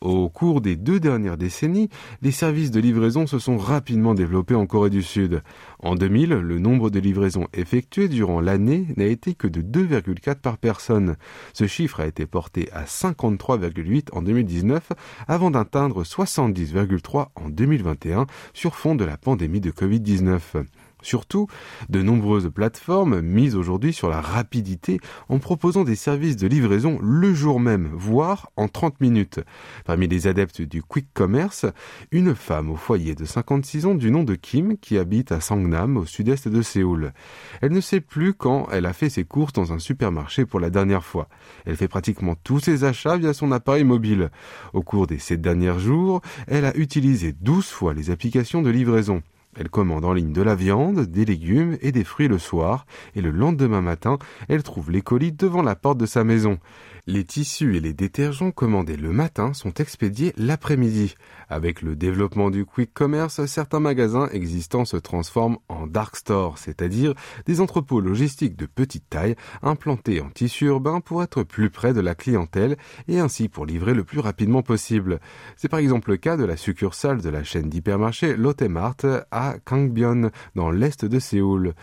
Au 0.02 0.30
cours 0.30 0.62
des 0.62 0.76
deux 0.76 1.00
dernières 1.00 1.38
décennies, 1.38 1.90
les 2.22 2.32
services 2.32 2.72
de 2.72 2.80
livraison 2.80 3.28
se 3.28 3.40
sont 3.40 3.58
rapidement 3.58 4.14
développés 4.14 4.54
en 4.54 4.66
Corée 4.66 4.90
du 4.90 5.02
Sud. 5.02 5.42
En 5.80 5.96
2000, 5.96 6.30
le 6.30 6.60
nombre 6.60 6.90
de 6.90 7.00
livraisons 7.00 7.48
effectuées 7.54 8.10
durant 8.10 8.42
l'année 8.42 8.88
n'a 8.98 9.06
été 9.06 9.34
que 9.36 9.48
de 9.48 9.62
2,4 9.62 10.36
par 10.36 10.58
personne. 10.58 11.16
Ce 11.54 11.66
chiffre 11.66 12.02
a 12.02 12.08
été 12.08 12.26
porté 12.26 12.70
à 12.74 12.84
53,8 12.84 14.10
en 14.12 14.22
2019 14.22 14.92
avant 15.28 15.50
d'atteindre 15.50 16.04
70,3 16.04 17.30
en 17.36 17.50
2021 17.50 18.28
sur 18.54 18.76
fond 18.76 18.96
de 18.96 19.06
la 19.06 19.18
pandémie 19.18 19.62
de 19.62 19.72
Covid-19. 19.72 20.66
Surtout, 21.06 21.46
de 21.88 22.02
nombreuses 22.02 22.50
plateformes 22.52 23.22
misent 23.22 23.56
aujourd'hui 23.56 23.94
sur 23.94 24.10
la 24.10 24.22
rapidité 24.22 25.00
en 25.30 25.38
proposant 25.38 25.84
des 25.84 25.96
services 25.96 26.36
de 26.36 26.48
livraison 26.48 26.98
le 27.00 27.32
jour 27.32 27.60
même, 27.60 27.92
voire 27.94 28.50
en 28.58 28.68
30 28.68 29.00
minutes. 29.02 29.40
Parmi 29.86 30.08
les 30.08 30.26
adeptes 30.26 30.64
du 30.64 30.82
quick 30.82 31.06
commerce, 31.14 31.68
une 32.10 32.34
femme 32.34 32.72
au 32.72 32.76
foyer 32.76 33.14
de 33.14 33.24
56 33.24 33.86
ans 33.86 33.94
du 33.94 34.10
nom 34.10 34.24
de 34.24 34.34
Kim 34.34 34.80
qui 34.80 34.98
habite 34.98 35.32
à 35.32 35.42
Sangnam 35.42 35.98
au 35.98 36.08
sud-est 36.08 36.48
de 36.48 36.64
Séoul. 36.64 37.14
Elle 37.62 37.74
ne 37.74 37.82
sait 37.82 38.02
plus 38.02 38.34
quand 38.34 38.68
elle 38.72 38.88
a 38.88 38.94
fait 38.94 39.10
ses 39.12 39.26
courses 39.26 39.54
dans 39.54 39.74
un 39.74 39.80
supermarché 39.80 40.48
pour 40.48 40.60
la 40.60 40.72
dernière 40.72 41.04
fois. 41.04 41.30
Elle 41.68 41.76
fait 41.76 41.88
pratiquement 41.88 42.34
tous 42.44 42.62
ses 42.62 42.84
achats 42.84 43.18
via 43.18 43.36
son 43.36 43.52
appareil 43.52 43.84
mobile. 43.84 44.32
Au 44.74 44.82
cours 44.82 45.06
des 45.06 45.20
sept 45.20 45.40
derniers 45.40 45.78
jours, 45.78 46.22
elle 46.48 46.66
a 46.66 46.76
utilisé 46.76 47.32
12 47.32 47.68
fois 47.68 47.94
les 47.94 48.10
applications 48.10 48.64
de 48.64 48.72
livraison. 48.72 49.22
Elle 49.56 49.70
commande 49.70 50.06
en 50.06 50.14
ligne 50.14 50.34
de 50.34 50.42
la 50.42 50.56
viande, 50.56 51.02
des 51.02 51.26
légumes 51.26 51.78
et 51.82 51.92
des 51.92 52.04
fruits 52.04 52.28
le 52.28 52.38
soir, 52.38 52.86
et 53.16 53.22
le 53.22 53.32
lendemain 53.32 53.82
matin, 53.82 54.18
elle 54.50 54.64
trouve 54.64 54.92
les 54.92 55.02
colis 55.02 55.32
devant 55.32 55.62
la 55.62 55.76
porte 55.76 55.98
de 55.98 56.06
sa 56.06 56.24
maison. 56.24 56.60
Les 57.08 57.24
tissus 57.24 57.78
et 57.78 57.80
les 57.80 57.94
détergents 57.94 58.50
commandés 58.50 58.98
le 58.98 59.12
matin 59.12 59.54
sont 59.54 59.74
expédiés 59.76 60.34
l'après-midi. 60.38 61.14
Avec 61.50 61.84
le 61.84 61.96
développement 61.96 62.50
du 62.50 62.66
quick 62.66 62.96
commerce, 62.96 63.46
certains 63.46 63.80
magasins 63.80 64.28
existants 64.32 64.86
se 64.86 64.98
transforment 64.98 65.58
en 65.70 65.86
dark 65.86 66.16
stores, 66.16 66.58
c'est-à-dire 66.58 67.14
des 67.46 67.62
entrepôts 67.62 68.02
logistiques 68.02 68.56
de 68.56 68.66
petite 68.66 69.08
taille 69.08 69.36
implantés 69.62 70.20
en 70.20 70.32
tissu 70.32 70.66
urbain 70.66 71.00
pour 71.00 71.22
être 71.22 71.44
plus 71.44 71.70
près 71.70 71.94
de 71.94 72.02
la 72.02 72.16
clientèle 72.16 72.76
et 73.08 73.20
ainsi 73.20 73.50
pour 73.50 73.68
livrer 73.68 73.94
le 73.94 74.04
plus 74.04 74.20
rapidement 74.20 74.64
possible. 74.64 75.20
C'est 75.58 75.70
par 75.70 75.80
exemple 75.80 76.10
le 76.10 76.18
cas 76.18 76.38
de 76.38 76.44
la 76.44 76.58
succursale 76.58 77.22
de 77.22 77.30
la 77.30 77.44
chaîne 77.44 77.70
d'hypermarché 77.70 78.36
Lotte 78.36 78.64
Mart 78.64 79.06
à 79.30 79.45
Kangbyeon, 79.66 80.32
dans 80.56 80.72
l'est 80.72 81.06
de 81.06 81.20
Séoul. 81.20 81.74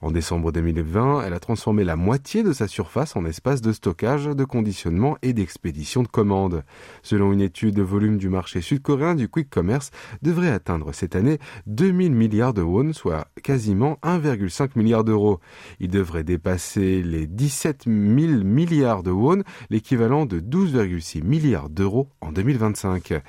En 0.00 0.10
décembre 0.10 0.52
2020, 0.52 1.22
elle 1.24 1.32
a 1.32 1.40
transformé 1.40 1.84
la 1.84 1.96
moitié 1.96 2.42
de 2.42 2.52
sa 2.52 2.66
surface 2.68 3.14
en 3.16 3.24
espace 3.24 3.60
de 3.60 3.72
stockage, 3.72 4.26
de 4.26 4.44
conditionnement 4.44 5.16
et 5.22 5.32
d'expédition 5.32 6.02
de 6.02 6.08
commandes. 6.08 6.64
Selon 7.02 7.32
une 7.32 7.40
étude, 7.40 7.78
le 7.78 7.84
volume 7.84 8.18
du 8.18 8.28
marché 8.28 8.60
sud-coréen 8.60 9.14
du 9.14 9.28
quick 9.28 9.48
commerce 9.48 9.90
devrait 10.22 10.50
atteindre 10.50 10.92
cette 10.92 11.16
année 11.16 11.38
2000 11.66 12.12
milliards 12.12 12.54
de 12.54 12.62
won, 12.62 12.92
soit 12.92 13.28
quasiment 13.42 13.98
1,5 14.02 14.70
milliard 14.76 15.04
d'euros. 15.04 15.40
Il 15.80 15.88
devrait 15.88 16.24
dépasser 16.24 17.02
les 17.02 17.26
17 17.26 17.84
000 17.86 18.44
milliards 18.44 19.02
de 19.02 19.10
won, 19.10 19.42
l'équivalent 19.70 20.26
de 20.26 20.40
12,6 20.40 21.22
milliards 21.22 21.70
d'euros 21.70 22.08
en 22.20 22.32
2025. 22.32 23.22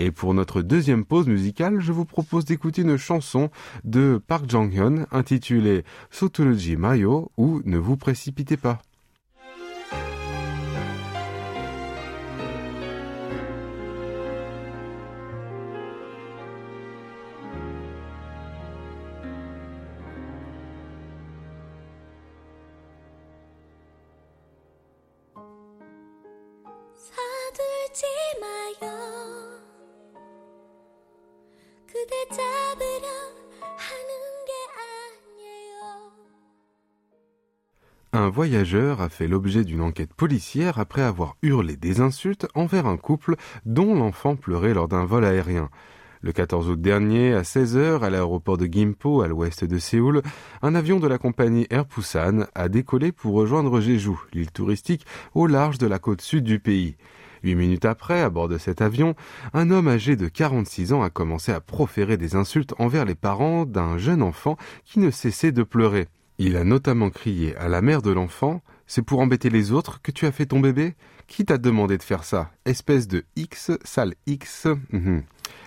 Et 0.00 0.12
pour 0.12 0.32
notre 0.32 0.62
deuxième 0.62 1.04
pause 1.04 1.26
musicale, 1.26 1.80
je 1.80 1.90
vous 1.90 2.04
propose 2.04 2.44
d'écouter 2.44 2.82
une 2.82 2.96
chanson 2.96 3.50
de 3.82 4.22
Park 4.24 4.48
Jong-hyun 4.48 5.06
intitulée 5.10 5.84
Sotoloji 6.12 6.76
Mayo 6.76 7.32
ou 7.36 7.60
Ne 7.64 7.78
vous 7.78 7.96
précipitez 7.96 8.56
pas. 8.56 8.80
Voyageur 38.38 39.00
a 39.00 39.08
fait 39.08 39.26
l'objet 39.26 39.64
d'une 39.64 39.80
enquête 39.80 40.14
policière 40.14 40.78
après 40.78 41.02
avoir 41.02 41.36
hurlé 41.42 41.76
des 41.76 42.00
insultes 42.00 42.46
envers 42.54 42.86
un 42.86 42.96
couple 42.96 43.34
dont 43.66 43.96
l'enfant 43.96 44.36
pleurait 44.36 44.74
lors 44.74 44.86
d'un 44.86 45.04
vol 45.04 45.24
aérien. 45.24 45.70
Le 46.20 46.30
14 46.30 46.68
août 46.68 46.80
dernier, 46.80 47.34
à 47.34 47.42
16h, 47.42 48.00
à 48.00 48.10
l'aéroport 48.10 48.56
de 48.56 48.66
Gimpo, 48.66 49.22
à 49.22 49.26
l'ouest 49.26 49.64
de 49.64 49.78
Séoul, 49.78 50.22
un 50.62 50.76
avion 50.76 51.00
de 51.00 51.08
la 51.08 51.18
compagnie 51.18 51.66
Air 51.70 51.86
Busan 51.86 52.46
a 52.54 52.68
décollé 52.68 53.10
pour 53.10 53.34
rejoindre 53.34 53.80
Jeju, 53.80 54.12
l'île 54.32 54.52
touristique 54.52 55.04
au 55.34 55.48
large 55.48 55.78
de 55.78 55.88
la 55.88 55.98
côte 55.98 56.20
sud 56.20 56.44
du 56.44 56.60
pays. 56.60 56.94
Huit 57.42 57.56
minutes 57.56 57.86
après, 57.86 58.22
à 58.22 58.30
bord 58.30 58.46
de 58.46 58.56
cet 58.56 58.80
avion, 58.80 59.16
un 59.52 59.72
homme 59.72 59.88
âgé 59.88 60.14
de 60.14 60.28
46 60.28 60.92
ans 60.92 61.02
a 61.02 61.10
commencé 61.10 61.50
à 61.50 61.60
proférer 61.60 62.16
des 62.16 62.36
insultes 62.36 62.74
envers 62.78 63.04
les 63.04 63.16
parents 63.16 63.66
d'un 63.66 63.98
jeune 63.98 64.22
enfant 64.22 64.56
qui 64.84 65.00
ne 65.00 65.10
cessait 65.10 65.50
de 65.50 65.64
pleurer. 65.64 66.06
Il 66.40 66.56
a 66.56 66.62
notamment 66.62 67.10
crié 67.10 67.56
à 67.56 67.66
la 67.68 67.82
mère 67.82 68.00
de 68.00 68.12
l'enfant 68.12 68.62
C'est 68.86 69.02
pour 69.02 69.18
embêter 69.18 69.50
les 69.50 69.72
autres 69.72 70.00
que 70.00 70.12
tu 70.12 70.24
as 70.24 70.30
fait 70.30 70.46
ton 70.46 70.60
bébé? 70.60 70.94
Qui 71.26 71.44
t'a 71.44 71.58
demandé 71.58 71.98
de 71.98 72.02
faire 72.02 72.22
ça? 72.22 72.52
Espèce 72.64 73.08
de 73.08 73.24
X, 73.34 73.72
sale 73.82 74.14
X. 74.26 74.68
Mhm. 74.92 75.24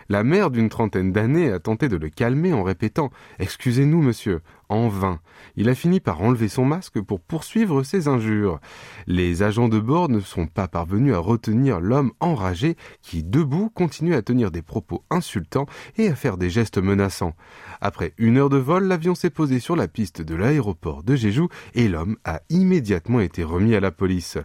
La 0.08 0.24
mère 0.24 0.50
d'une 0.50 0.70
trentaine 0.70 1.12
d'années 1.12 1.52
a 1.52 1.60
tenté 1.60 1.90
de 1.90 1.98
le 1.98 2.10
calmer 2.10 2.54
en 2.54 2.64
répétant 2.64 3.12
Excusez-nous, 3.40 4.02
monsieur. 4.02 4.40
En 4.72 4.88
vain. 4.88 5.20
Il 5.58 5.68
a 5.68 5.76
fini 5.76 6.00
par 6.00 6.22
enlever 6.22 6.48
son 6.48 6.64
masque 6.64 7.02
pour 7.02 7.20
poursuivre 7.20 7.84
ses 7.84 8.08
injures. 8.08 8.62
Les 9.06 9.44
agents 9.44 9.68
de 9.68 9.82
bord 9.82 10.08
ne 10.08 10.22
sont 10.22 10.48
pas 10.48 10.70
parvenus 10.70 11.14
à 11.14 11.20
retenir 11.20 11.82
l'homme 11.82 12.14
enragé 12.22 12.78
qui, 13.02 13.22
debout, 13.22 13.70
continue 13.70 14.16
à 14.16 14.22
tenir 14.22 14.50
des 14.50 14.62
propos 14.62 15.04
insultants 15.10 15.66
et 15.98 16.08
à 16.08 16.16
faire 16.16 16.38
des 16.38 16.50
gestes 16.50 16.78
menaçants. 16.78 17.36
Après 17.82 18.14
une 18.18 18.38
heure 18.38 18.48
de 18.48 18.56
vol, 18.56 18.86
l'avion 18.86 19.14
s'est 19.14 19.30
posé 19.30 19.60
sur 19.60 19.76
la 19.76 19.90
piste 19.90 20.22
de 20.22 20.36
l'aéroport 20.36 21.04
de 21.04 21.18
Jeju 21.18 21.50
et 21.74 21.90
l'homme 21.90 22.16
a 22.24 22.40
immédiatement 22.50 23.20
été 23.20 23.44
remis 23.44 23.76
à 23.76 23.82
la 23.82 23.92
police. 23.92 24.38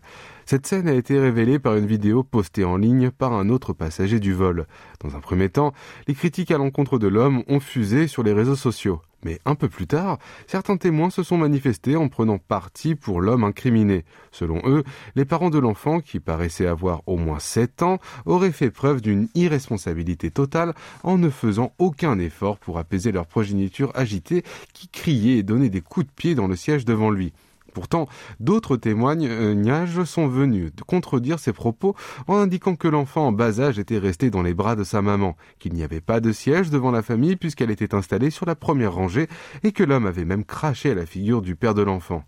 Cette 0.45 0.67
scène 0.67 0.89
a 0.89 0.95
été 0.95 1.21
révélée 1.21 1.61
par 1.61 1.77
une 1.77 1.87
vidéo 1.87 2.25
postée 2.25 2.65
en 2.65 2.77
ligne 2.77 3.13
par 3.13 3.33
un 3.33 3.49
autre 3.49 3.73
passager 3.73 4.19
du 4.19 4.33
vol. 4.33 4.67
Dans 5.05 5.15
un 5.15 5.21
premier 5.21 5.51
temps, 5.51 5.73
les 6.09 6.15
critiques 6.15 6.51
à 6.51 6.59
l'encontre 6.59 6.99
de 6.99 7.07
l'homme 7.07 7.45
ont 7.47 7.61
fusé 7.61 8.09
sur 8.09 8.25
les 8.25 8.33
réseaux 8.33 8.57
sociaux. 8.57 9.01
Mais 9.27 9.41
un 9.45 9.57
peu 9.57 9.69
plus 9.69 9.89
tard, 9.89 10.19
certains 10.47 10.77
témoins 10.77 11.11
se 11.11 11.25
sont 11.25 11.37
manifestés 11.37 11.97
en 11.97 12.09
prenant 12.09 12.39
parti 12.39 12.95
pour 12.95 13.21
l'homme 13.21 13.43
incriminé. 13.43 14.05
Selon 14.31 14.63
eux, 14.67 14.85
les 15.17 15.25
parents 15.25 15.51
de 15.51 15.59
l'enfant, 15.59 15.99
qui 15.99 16.21
paraissaient 16.21 16.69
avoir 16.69 17.03
au 17.09 17.17
moins 17.17 17.41
7 17.41 17.83
ans, 17.83 17.99
auraient 18.25 18.53
fait 18.53 18.71
preuve 18.71 19.01
d'une 19.01 19.27
irresponsabilité 19.35 20.31
totale 20.31 20.75
en 21.03 21.19
ne 21.19 21.29
faisant 21.29 21.73
aucun 21.79 22.21
effort 22.21 22.59
pour 22.59 22.79
apaiser 22.79 23.11
leur 23.11 23.27
progéniture 23.27 23.91
agitée 23.97 24.45
qui 24.73 24.87
criait 24.87 25.39
et 25.39 25.43
donnait 25.43 25.71
des 25.71 25.81
coups 25.81 26.07
de 26.07 26.13
pied 26.13 26.37
dans 26.37 26.47
le 26.47 26.55
siège 26.55 26.85
devant 26.85 27.11
lui. 27.11 27.33
Pourtant, 27.77 28.09
d'autres 28.41 28.79
témoignages 28.79 30.03
sont 30.05 30.29
venus 30.29 30.73
contredire 30.87 31.39
ces 31.39 31.53
propos 31.53 31.95
en 32.27 32.37
indiquant 32.37 32.75
que 32.75 32.89
l'enfant 32.89 33.27
en 33.27 33.33
bas 33.33 33.61
âge 33.61 33.79
était 33.79 33.99
resté 33.99 34.31
dans 34.31 34.41
les 34.41 34.55
bras 34.55 34.77
de 34.77 34.83
sa 34.83 35.03
maman, 35.03 35.37
qu'il 35.59 35.75
n'y 35.75 35.83
avait 35.83 36.01
pas 36.01 36.21
de 36.21 36.33
siège 36.33 36.71
devant 36.71 36.91
la 36.91 37.03
famille 37.03 37.37
puisqu'elle 37.37 37.71
était 37.71 37.95
installée 37.95 38.31
sur 38.31 38.47
la 38.47 38.55
première 38.55 38.95
rangée 38.95 39.29
et 39.63 39.73
que 39.73 39.85
l'homme 39.85 40.07
avait 40.07 40.25
même 40.25 40.47
craché 40.47 40.93
à 40.93 40.95
la 40.95 41.05
figure 41.05 41.43
du 41.43 41.55
père 41.55 41.75
de 41.75 41.83
l'enfant. 41.83 42.25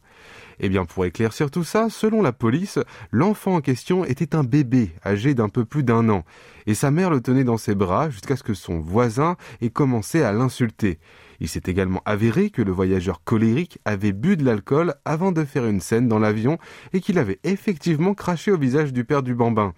Eh 0.61 0.69
bien, 0.69 0.85
pour 0.85 1.07
éclaircir 1.07 1.51
tout 1.51 1.65
ça, 1.65 1.89
selon 1.89 2.21
la 2.21 2.33
police, 2.33 2.79
l'enfant 3.11 3.55
en 3.55 3.61
question 3.63 4.05
était 4.05 4.37
un 4.37 4.45
bébé 4.45 4.91
âgé 5.03 5.33
d'un 5.33 5.49
peu 5.49 5.65
plus 5.65 5.83
d'un 5.83 6.11
an, 6.11 6.25
et 6.67 6.75
sa 6.75 6.91
mère 6.91 7.09
le 7.09 7.23
tenait 7.23 7.45
dans 7.45 7.57
ses 7.57 7.75
bras 7.75 8.11
jusqu'à 8.11 8.37
ce 8.37 8.43
que 8.43 8.53
son 8.53 8.81
voisin 8.81 9.37
ait 9.63 9.71
commencé 9.71 10.21
à 10.21 10.33
l'insulter. 10.33 10.99
Il 11.41 11.49
s'est 11.49 11.63
également 11.67 12.03
avéré 12.05 12.51
que 12.51 12.63
le 12.63 12.73
voyageur 12.73 13.23
colérique 13.23 13.79
avait 13.85 14.13
bu 14.13 14.37
de 14.37 14.45
l'alcool 14.45 14.95
avant 15.05 15.31
de 15.31 15.45
faire 15.45 15.67
une 15.67 15.81
scène 15.81 16.09
dans 16.09 16.19
l'avion 16.19 16.59
et 16.93 17.01
qu'il 17.01 17.19
avait 17.19 17.39
effectivement 17.45 18.15
craché 18.15 18.51
au 18.51 18.59
visage 18.59 18.93
du 18.93 19.05
père 19.05 19.23
du 19.23 19.35
bambin. 19.35 19.73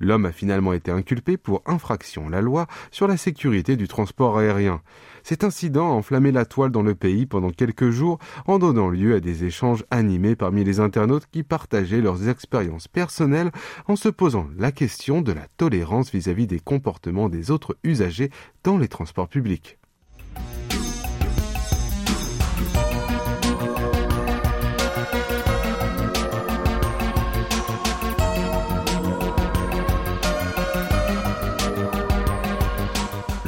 L'homme 0.00 0.26
a 0.26 0.32
finalement 0.32 0.72
été 0.72 0.90
inculpé 0.90 1.36
pour 1.36 1.62
infraction 1.66 2.26
à 2.26 2.30
la 2.30 2.40
loi 2.40 2.66
sur 2.90 3.06
la 3.06 3.16
sécurité 3.16 3.76
du 3.76 3.86
transport 3.86 4.38
aérien. 4.38 4.82
Cet 5.22 5.44
incident 5.44 5.88
a 5.88 5.94
enflammé 5.94 6.32
la 6.32 6.44
toile 6.44 6.72
dans 6.72 6.82
le 6.82 6.94
pays 6.94 7.26
pendant 7.26 7.50
quelques 7.50 7.90
jours 7.90 8.18
en 8.46 8.58
donnant 8.58 8.90
lieu 8.90 9.14
à 9.14 9.20
des 9.20 9.44
échanges 9.44 9.84
animés 9.90 10.36
parmi 10.36 10.64
les 10.64 10.80
internautes 10.80 11.26
qui 11.30 11.44
partageaient 11.44 12.00
leurs 12.00 12.28
expériences 12.28 12.88
personnelles 12.88 13.52
en 13.86 13.96
se 13.96 14.08
posant 14.08 14.48
la 14.58 14.72
question 14.72 15.22
de 15.22 15.32
la 15.32 15.46
tolérance 15.56 16.10
vis-à-vis 16.10 16.46
des 16.46 16.60
comportements 16.60 17.28
des 17.28 17.50
autres 17.50 17.76
usagers 17.84 18.30
dans 18.64 18.78
les 18.78 18.88
transports 18.88 19.28
publics. 19.28 19.78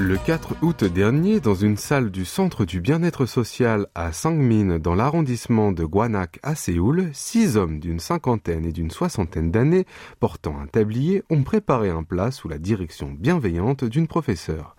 Le 0.06 0.18
4 0.18 0.62
août 0.62 0.84
dernier, 0.84 1.40
dans 1.40 1.56
une 1.56 1.76
salle 1.76 2.12
du 2.12 2.24
Centre 2.24 2.64
du 2.64 2.80
bien-être 2.80 3.26
social 3.26 3.88
à 3.96 4.12
Sangmin, 4.12 4.78
dans 4.78 4.94
l'arrondissement 4.94 5.72
de 5.72 5.84
Gwanak 5.84 6.38
à 6.44 6.54
Séoul, 6.54 7.10
six 7.12 7.56
hommes 7.56 7.80
d'une 7.80 7.98
cinquantaine 7.98 8.64
et 8.64 8.70
d'une 8.70 8.92
soixantaine 8.92 9.50
d'années, 9.50 9.84
portant 10.20 10.60
un 10.60 10.68
tablier, 10.68 11.24
ont 11.28 11.42
préparé 11.42 11.90
un 11.90 12.04
plat 12.04 12.30
sous 12.30 12.46
la 12.48 12.58
direction 12.58 13.16
bienveillante 13.18 13.82
d'une 13.82 14.06
professeure. 14.06 14.76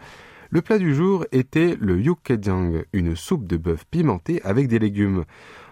Le 0.50 0.62
plat 0.62 0.78
du 0.78 0.96
jour 0.96 1.26
était 1.34 1.76
le 1.78 2.00
yukkejiang, 2.00 2.84
une 2.94 3.18
soupe 3.18 3.46
de 3.48 3.58
bœuf 3.58 3.84
pimentée 3.92 4.42
avec 4.46 4.70
des 4.70 4.80
légumes. 4.80 5.26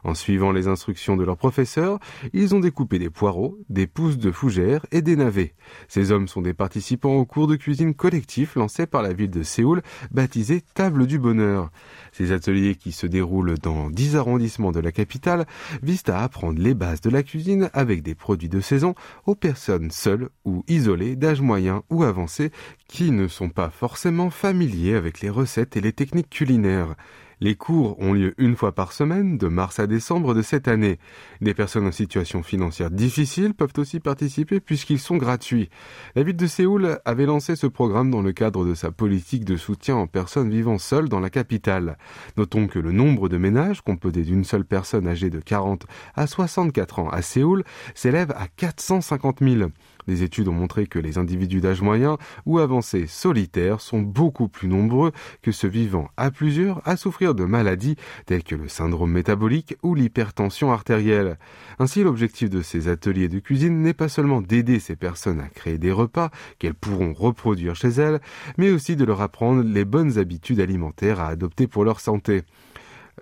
En 0.05 0.13
suivant 0.13 0.51
les 0.51 0.67
instructions 0.67 1.17
de 1.17 1.23
leur 1.23 1.35
professeur, 1.35 1.97
ils 2.31 2.53
ont 2.53 2.59
découpé 2.59 2.99
des 2.99 3.09
poireaux, 3.09 3.57
des 3.69 3.87
pousses 3.87 4.19
de 4.19 4.31
fougères 4.31 4.85
et 4.91 5.01
des 5.01 5.15
navets. 5.15 5.55
Ces 5.87 6.11
hommes 6.11 6.27
sont 6.27 6.43
des 6.43 6.53
participants 6.53 7.15
au 7.15 7.25
cours 7.25 7.47
de 7.47 7.55
cuisine 7.55 7.95
collectif 7.95 8.53
lancé 8.53 8.85
par 8.85 9.01
la 9.01 9.13
ville 9.13 9.31
de 9.31 9.41
Séoul, 9.41 9.81
baptisé 10.11 10.61
Table 10.75 11.07
du 11.07 11.17
Bonheur. 11.17 11.71
Ces 12.11 12.31
ateliers 12.31 12.75
qui 12.75 12.91
se 12.91 13.07
déroulent 13.07 13.57
dans 13.57 13.89
dix 13.89 14.15
arrondissements 14.15 14.71
de 14.71 14.79
la 14.79 14.91
capitale 14.91 15.47
visent 15.81 16.03
à 16.07 16.21
apprendre 16.21 16.61
les 16.61 16.75
bases 16.75 17.01
de 17.01 17.09
la 17.09 17.23
cuisine 17.23 17.71
avec 17.73 18.03
des 18.03 18.13
produits 18.13 18.47
de 18.47 18.59
saison 18.59 18.93
aux 19.25 19.33
personnes 19.33 19.89
seules 19.89 20.29
ou 20.45 20.63
isolées 20.67 21.15
d'âge 21.15 21.41
moyen 21.41 21.81
ou 21.89 22.03
avancé 22.03 22.51
qui 22.87 23.09
ne 23.09 23.27
sont 23.27 23.49
pas 23.49 23.71
forcément 23.71 24.29
familiers 24.29 24.93
avec 24.93 25.21
les 25.21 25.31
recettes 25.31 25.75
et 25.77 25.81
les 25.81 25.93
techniques 25.93 26.29
culinaires. 26.29 26.95
Les 27.41 27.55
cours 27.55 27.99
ont 27.99 28.13
lieu 28.13 28.33
une 28.37 28.55
fois 28.55 28.73
par 28.73 28.91
semaine, 28.93 29.37
de 29.37 29.47
mars 29.47 29.79
à 29.79 29.87
décembre 29.87 30.33
de 30.33 30.41
cette 30.41 30.67
année. 30.67 30.99
Des 31.41 31.53
personnes 31.53 31.87
en 31.87 31.91
situation 31.91 32.43
financière 32.43 32.91
difficile 32.91 33.53
peuvent 33.53 33.73
aussi 33.77 33.99
participer 33.99 34.59
puisqu'ils 34.59 34.99
sont 34.99 35.17
gratuits. 35.17 35.69
La 36.15 36.23
ville 36.23 36.35
de 36.35 36.47
Séoul 36.47 36.99
avait 37.05 37.25
lancé 37.25 37.55
ce 37.55 37.67
programme 37.67 38.11
dans 38.11 38.21
le 38.21 38.31
cadre 38.31 38.65
de 38.65 38.73
sa 38.73 38.91
politique 38.91 39.45
de 39.45 39.57
soutien 39.57 39.95
en 39.95 40.07
personnes 40.07 40.49
vivant 40.49 40.77
seules 40.77 41.09
dans 41.09 41.19
la 41.19 41.29
capitale. 41.29 41.97
Notons 42.37 42.67
que 42.67 42.79
le 42.79 42.91
nombre 42.91 43.29
de 43.29 43.37
ménages 43.37 43.81
composés 43.81 44.23
d'une 44.23 44.43
seule 44.43 44.65
personne 44.65 45.07
âgée 45.07 45.29
de 45.29 45.39
40 45.39 45.85
à 46.15 46.27
64 46.27 46.99
ans 46.99 47.09
à 47.09 47.21
Séoul 47.21 47.63
s'élève 47.93 48.31
à 48.31 48.47
450 48.47 49.39
000. 49.41 49.69
Des 50.07 50.23
études 50.23 50.47
ont 50.47 50.53
montré 50.53 50.87
que 50.87 50.99
les 50.99 51.17
individus 51.17 51.61
d'âge 51.61 51.81
moyen 51.81 52.17
ou 52.45 52.59
avancé 52.59 53.07
solitaires 53.07 53.81
sont 53.81 54.01
beaucoup 54.01 54.47
plus 54.47 54.67
nombreux 54.67 55.11
que 55.41 55.51
ceux 55.51 55.67
vivant 55.67 56.09
à 56.17 56.31
plusieurs 56.31 56.81
à 56.87 56.97
souffrir 56.97 57.35
de 57.35 57.45
maladies 57.45 57.95
telles 58.25 58.43
que 58.43 58.55
le 58.55 58.67
syndrome 58.67 59.11
métabolique 59.11 59.75
ou 59.83 59.95
l'hypertension 59.95 60.71
artérielle. 60.71 61.37
Ainsi, 61.79 62.03
l'objectif 62.03 62.49
de 62.49 62.61
ces 62.61 62.87
ateliers 62.87 63.29
de 63.29 63.39
cuisine 63.39 63.81
n'est 63.81 63.93
pas 63.93 64.09
seulement 64.09 64.41
d'aider 64.41 64.79
ces 64.79 64.95
personnes 64.95 65.39
à 65.39 65.47
créer 65.47 65.77
des 65.77 65.91
repas 65.91 66.29
qu'elles 66.59 66.75
pourront 66.75 67.13
reproduire 67.13 67.75
chez 67.75 67.89
elles, 67.89 68.21
mais 68.57 68.71
aussi 68.71 68.95
de 68.95 69.05
leur 69.05 69.21
apprendre 69.21 69.63
les 69.63 69.85
bonnes 69.85 70.17
habitudes 70.17 70.59
alimentaires 70.59 71.19
à 71.19 71.27
adopter 71.27 71.67
pour 71.67 71.83
leur 71.83 71.99
santé. 71.99 72.43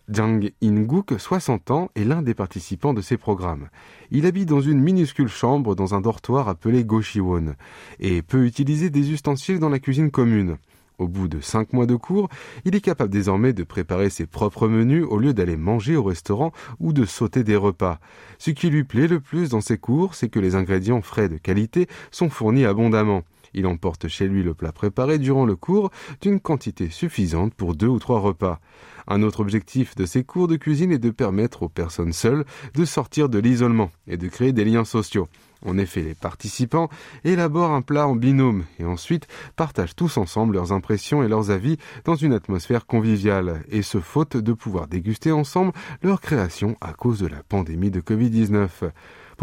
Jang 0.09 0.51
In-guk, 0.61 1.19
60 1.19 1.71
ans, 1.71 1.89
est 1.95 2.03
l'un 2.03 2.21
des 2.21 2.33
participants 2.33 2.93
de 2.93 3.01
ces 3.01 3.17
programmes. 3.17 3.69
Il 4.11 4.25
habite 4.25 4.49
dans 4.49 4.61
une 4.61 4.79
minuscule 4.79 5.27
chambre 5.27 5.75
dans 5.75 5.93
un 5.95 6.01
dortoir 6.01 6.49
appelé 6.49 6.83
Goshiwon 6.83 7.55
et 7.99 8.21
peut 8.21 8.45
utiliser 8.45 8.89
des 8.89 9.11
ustensiles 9.11 9.59
dans 9.59 9.69
la 9.69 9.79
cuisine 9.79 10.11
commune. 10.11 10.57
Au 10.99 11.07
bout 11.07 11.27
de 11.27 11.41
cinq 11.41 11.73
mois 11.73 11.87
de 11.87 11.95
cours, 11.95 12.29
il 12.65 12.75
est 12.75 12.81
capable 12.81 13.11
désormais 13.11 13.53
de 13.53 13.63
préparer 13.63 14.09
ses 14.09 14.27
propres 14.27 14.67
menus 14.67 15.05
au 15.09 15.17
lieu 15.17 15.33
d'aller 15.33 15.57
manger 15.57 15.95
au 15.95 16.03
restaurant 16.03 16.51
ou 16.79 16.93
de 16.93 17.05
sauter 17.05 17.43
des 17.43 17.55
repas. 17.55 17.99
Ce 18.37 18.51
qui 18.51 18.69
lui 18.69 18.83
plaît 18.83 19.07
le 19.07 19.19
plus 19.19 19.49
dans 19.49 19.61
ses 19.61 19.77
cours, 19.77 20.15
c'est 20.15 20.29
que 20.29 20.39
les 20.39 20.55
ingrédients 20.55 21.01
frais 21.01 21.29
de 21.29 21.37
qualité 21.37 21.87
sont 22.11 22.29
fournis 22.29 22.65
abondamment. 22.65 23.23
Il 23.53 23.67
emporte 23.67 24.07
chez 24.07 24.27
lui 24.27 24.43
le 24.43 24.53
plat 24.53 24.71
préparé 24.71 25.19
durant 25.19 25.45
le 25.45 25.55
cours 25.55 25.91
d'une 26.21 26.39
quantité 26.39 26.89
suffisante 26.89 27.53
pour 27.53 27.75
deux 27.75 27.87
ou 27.87 27.99
trois 27.99 28.19
repas. 28.19 28.59
Un 29.07 29.21
autre 29.21 29.41
objectif 29.41 29.95
de 29.95 30.05
ces 30.05 30.23
cours 30.23 30.47
de 30.47 30.55
cuisine 30.55 30.91
est 30.91 30.99
de 30.99 31.09
permettre 31.09 31.63
aux 31.63 31.69
personnes 31.69 32.13
seules 32.13 32.45
de 32.73 32.85
sortir 32.85 33.29
de 33.29 33.39
l'isolement 33.39 33.91
et 34.07 34.17
de 34.17 34.27
créer 34.27 34.53
des 34.53 34.65
liens 34.65 34.85
sociaux. 34.85 35.27
En 35.65 35.77
effet, 35.77 36.01
les 36.01 36.13
participants 36.13 36.89
élaborent 37.23 37.71
un 37.71 37.81
plat 37.81 38.07
en 38.07 38.15
binôme 38.15 38.65
et 38.79 38.85
ensuite 38.85 39.27
partagent 39.55 39.95
tous 39.95 40.17
ensemble 40.17 40.55
leurs 40.55 40.73
impressions 40.73 41.23
et 41.23 41.27
leurs 41.27 41.51
avis 41.51 41.77
dans 42.03 42.15
une 42.15 42.33
atmosphère 42.33 42.85
conviviale, 42.85 43.63
et 43.69 43.81
ce 43.81 43.99
faute 43.99 44.35
de 44.35 44.53
pouvoir 44.53 44.87
déguster 44.87 45.31
ensemble 45.31 45.71
leur 46.01 46.19
création 46.19 46.75
à 46.81 46.93
cause 46.93 47.19
de 47.19 47.27
la 47.27 47.43
pandémie 47.43 47.91
de 47.91 48.01
Covid-19. 48.01 48.91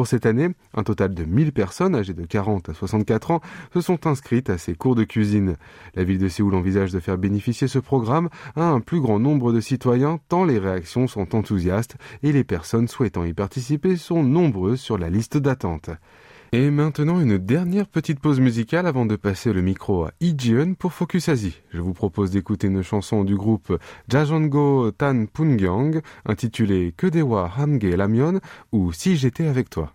Pour 0.00 0.06
cette 0.06 0.24
année, 0.24 0.48
un 0.72 0.82
total 0.82 1.12
de 1.12 1.24
1000 1.24 1.52
personnes 1.52 1.94
âgées 1.94 2.14
de 2.14 2.24
40 2.24 2.70
à 2.70 2.72
64 2.72 3.32
ans 3.32 3.40
se 3.74 3.82
sont 3.82 4.06
inscrites 4.06 4.48
à 4.48 4.56
ces 4.56 4.74
cours 4.74 4.94
de 4.94 5.04
cuisine. 5.04 5.58
La 5.94 6.04
ville 6.04 6.16
de 6.16 6.28
Séoul 6.28 6.54
envisage 6.54 6.90
de 6.90 7.00
faire 7.00 7.18
bénéficier 7.18 7.68
ce 7.68 7.78
programme 7.78 8.30
à 8.56 8.64
un 8.64 8.80
plus 8.80 9.02
grand 9.02 9.18
nombre 9.18 9.52
de 9.52 9.60
citoyens 9.60 10.18
tant 10.30 10.46
les 10.46 10.58
réactions 10.58 11.06
sont 11.06 11.36
enthousiastes 11.36 11.96
et 12.22 12.32
les 12.32 12.44
personnes 12.44 12.88
souhaitant 12.88 13.26
y 13.26 13.34
participer 13.34 13.98
sont 13.98 14.22
nombreuses 14.22 14.80
sur 14.80 14.96
la 14.96 15.10
liste 15.10 15.36
d'attente. 15.36 15.90
Et 16.52 16.68
maintenant 16.70 17.20
une 17.20 17.38
dernière 17.38 17.86
petite 17.86 18.18
pause 18.18 18.40
musicale 18.40 18.88
avant 18.88 19.06
de 19.06 19.14
passer 19.14 19.52
le 19.52 19.62
micro 19.62 20.06
à 20.06 20.10
Ijeon 20.20 20.74
pour 20.74 20.92
Focus 20.92 21.28
Asie. 21.28 21.62
Je 21.72 21.80
vous 21.80 21.92
propose 21.92 22.32
d'écouter 22.32 22.66
une 22.66 22.82
chanson 22.82 23.22
du 23.22 23.36
groupe 23.36 23.78
Jajongo 24.08 24.90
Tan 24.90 25.26
Pungyang 25.26 26.00
intitulée 26.26 26.92
Kedewa 26.96 27.52
Hamge 27.56 27.84
Lamion 27.84 28.40
ou 28.72 28.92
Si 28.92 29.16
j'étais 29.16 29.46
avec 29.46 29.70
toi. 29.70 29.94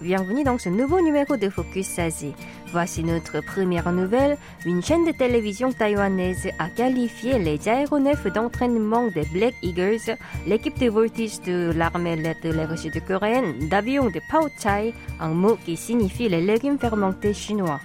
Bienvenue 0.00 0.42
dans 0.42 0.58
ce 0.58 0.68
nouveau 0.68 1.00
numéro 1.00 1.36
de 1.36 1.48
Focus 1.48 1.98
Asie. 1.98 2.34
Voici 2.72 3.04
notre 3.04 3.40
première 3.40 3.92
nouvelle. 3.92 4.36
Une 4.66 4.82
chaîne 4.82 5.04
de 5.04 5.12
télévision 5.12 5.72
taïwanaise 5.72 6.48
a 6.58 6.68
qualifié 6.68 7.38
les 7.38 7.68
aéronefs 7.68 8.26
d'entraînement 8.26 9.06
des 9.08 9.24
Black 9.32 9.54
Eagles, 9.62 10.16
l'équipe 10.46 10.78
de 10.78 10.90
voltige 10.90 11.40
de 11.42 11.72
l'armée 11.76 12.16
de 12.16 12.50
l'air 12.50 12.76
sud-coréenne, 12.76 13.68
d'avions 13.68 14.10
de 14.10 14.20
Pao 14.30 14.48
Chai, 14.60 14.92
un 15.20 15.34
mot 15.34 15.56
qui 15.64 15.76
signifie 15.76 16.28
les 16.28 16.40
légumes 16.40 16.78
fermentés 16.78 17.34
chinois. 17.34 17.80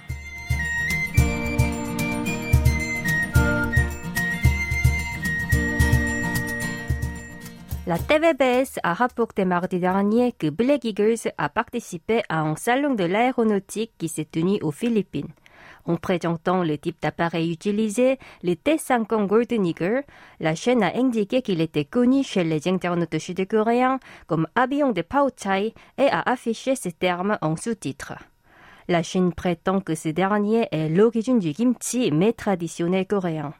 La 7.90 7.98
TVBS 7.98 8.78
a 8.84 8.94
rapporté 8.94 9.44
mardi 9.44 9.80
dernier 9.80 10.30
que 10.30 10.48
Black 10.48 10.84
Eagles 10.84 11.32
a 11.36 11.48
participé 11.48 12.22
à 12.28 12.40
un 12.40 12.54
salon 12.54 12.94
de 12.94 13.02
l'aéronautique 13.02 13.90
qui 13.98 14.06
s'est 14.06 14.28
tenu 14.30 14.60
aux 14.62 14.70
Philippines. 14.70 15.32
En 15.86 15.96
présentant 15.96 16.62
le 16.62 16.78
type 16.78 17.02
d'appareil 17.02 17.50
utilisé, 17.52 18.20
le 18.44 18.54
T-50 18.54 19.26
Golden 19.26 19.66
Eagle, 19.66 20.04
la 20.38 20.54
chaîne 20.54 20.84
a 20.84 20.96
indiqué 20.96 21.42
qu'il 21.42 21.60
était 21.60 21.84
connu 21.84 22.22
chez 22.22 22.44
les 22.44 22.68
internautes 22.68 23.18
sud-coréens 23.18 23.98
comme 24.28 24.46
avion 24.54 24.92
de 24.92 25.02
Pao 25.02 25.28
Chai 25.36 25.74
et 25.98 26.06
a 26.06 26.20
affiché 26.20 26.76
ces 26.76 26.92
termes 26.92 27.38
en 27.40 27.56
sous-titres. 27.56 28.14
La 28.86 29.02
chaîne 29.02 29.32
prétend 29.32 29.80
que 29.80 29.96
ce 29.96 30.10
dernier 30.10 30.68
est 30.70 30.88
l'origine 30.88 31.40
du 31.40 31.52
kimchi, 31.52 32.12
mais 32.12 32.34
traditionnel 32.34 33.08
coréen. 33.08 33.52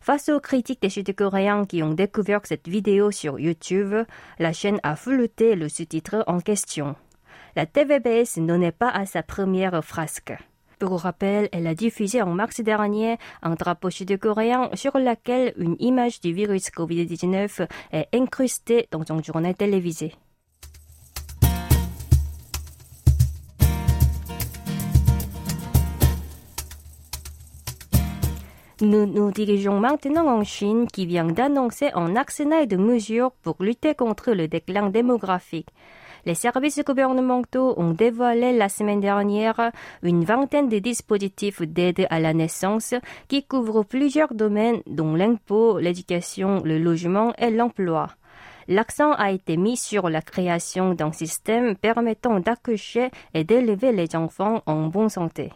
Face 0.00 0.30
aux 0.30 0.40
critiques 0.40 0.80
des 0.80 0.88
Sud-Coréens 0.88 1.66
qui 1.66 1.82
ont 1.82 1.92
découvert 1.92 2.40
cette 2.44 2.68
vidéo 2.68 3.10
sur 3.10 3.38
YouTube, 3.38 3.94
la 4.38 4.52
chaîne 4.54 4.80
a 4.82 4.96
flouté 4.96 5.54
le 5.54 5.68
sous-titre 5.68 6.24
en 6.26 6.40
question. 6.40 6.96
La 7.54 7.66
TVBS 7.66 8.38
n'en 8.38 8.62
est 8.62 8.72
pas 8.72 8.88
à 8.88 9.04
sa 9.04 9.22
première 9.22 9.84
frasque. 9.84 10.32
Pour 10.78 11.00
rappel, 11.00 11.50
elle 11.52 11.66
a 11.66 11.74
diffusé 11.74 12.22
en 12.22 12.32
mars 12.32 12.62
dernier 12.62 13.18
un 13.42 13.54
drapeau 13.54 13.90
sud-coréen 13.90 14.70
sur 14.72 14.96
lequel 14.96 15.52
une 15.58 15.76
image 15.78 16.22
du 16.22 16.32
virus 16.32 16.70
Covid-19 16.70 17.68
est 17.92 18.08
incrustée 18.14 18.88
dans 18.90 19.04
un 19.12 19.22
journal 19.22 19.54
télévisé. 19.54 20.14
Nous 28.82 29.04
nous 29.04 29.30
dirigeons 29.30 29.78
maintenant 29.78 30.26
en 30.26 30.42
Chine 30.42 30.86
qui 30.86 31.04
vient 31.04 31.26
d'annoncer 31.26 31.90
un 31.92 32.16
arsenal 32.16 32.66
de 32.66 32.78
mesures 32.78 33.30
pour 33.42 33.56
lutter 33.60 33.94
contre 33.94 34.32
le 34.32 34.48
déclin 34.48 34.88
démographique. 34.88 35.68
Les 36.24 36.34
services 36.34 36.82
gouvernementaux 36.82 37.74
ont 37.76 37.90
dévoilé 37.90 38.56
la 38.56 38.70
semaine 38.70 39.00
dernière 39.00 39.70
une 40.02 40.24
vingtaine 40.24 40.70
de 40.70 40.78
dispositifs 40.78 41.60
d'aide 41.60 42.06
à 42.08 42.20
la 42.20 42.32
naissance 42.32 42.94
qui 43.28 43.42
couvrent 43.42 43.84
plusieurs 43.84 44.32
domaines 44.32 44.80
dont 44.86 45.14
l'impôt, 45.14 45.78
l'éducation, 45.78 46.62
le 46.64 46.78
logement 46.78 47.34
et 47.36 47.50
l'emploi. 47.50 48.08
L'accent 48.66 49.12
a 49.12 49.30
été 49.30 49.58
mis 49.58 49.76
sur 49.76 50.08
la 50.08 50.22
création 50.22 50.94
d'un 50.94 51.12
système 51.12 51.76
permettant 51.76 52.40
d'accoucher 52.40 53.10
et 53.34 53.44
d'élever 53.44 53.92
les 53.92 54.16
enfants 54.16 54.62
en 54.64 54.86
bonne 54.86 55.10
santé. 55.10 55.50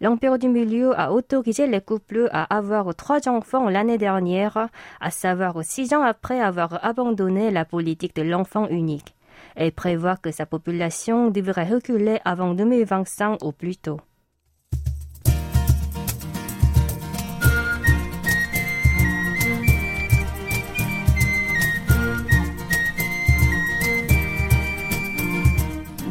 L'Empire 0.00 0.38
du 0.38 0.48
Milieu 0.48 0.98
a 0.98 1.12
autorisé 1.12 1.66
les 1.66 1.80
couples 1.80 2.28
à 2.32 2.54
avoir 2.54 2.94
trois 2.94 3.28
enfants 3.28 3.70
l'année 3.70 3.96
dernière, 3.96 4.68
à 5.00 5.10
savoir 5.10 5.64
six 5.64 5.94
ans 5.94 6.02
après 6.02 6.40
avoir 6.40 6.84
abandonné 6.84 7.50
la 7.50 7.64
politique 7.64 8.14
de 8.14 8.22
l'enfant 8.22 8.68
unique, 8.68 9.14
et 9.56 9.70
prévoit 9.70 10.16
que 10.16 10.30
sa 10.30 10.44
population 10.44 11.30
devrait 11.30 11.64
reculer 11.64 12.18
avant 12.24 12.52
2025 12.52 13.42
au 13.42 13.52
plus 13.52 13.78
tôt. 13.78 14.00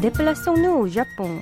Déplaçons-nous 0.01 0.71
au 0.71 0.87
Japon. 0.87 1.41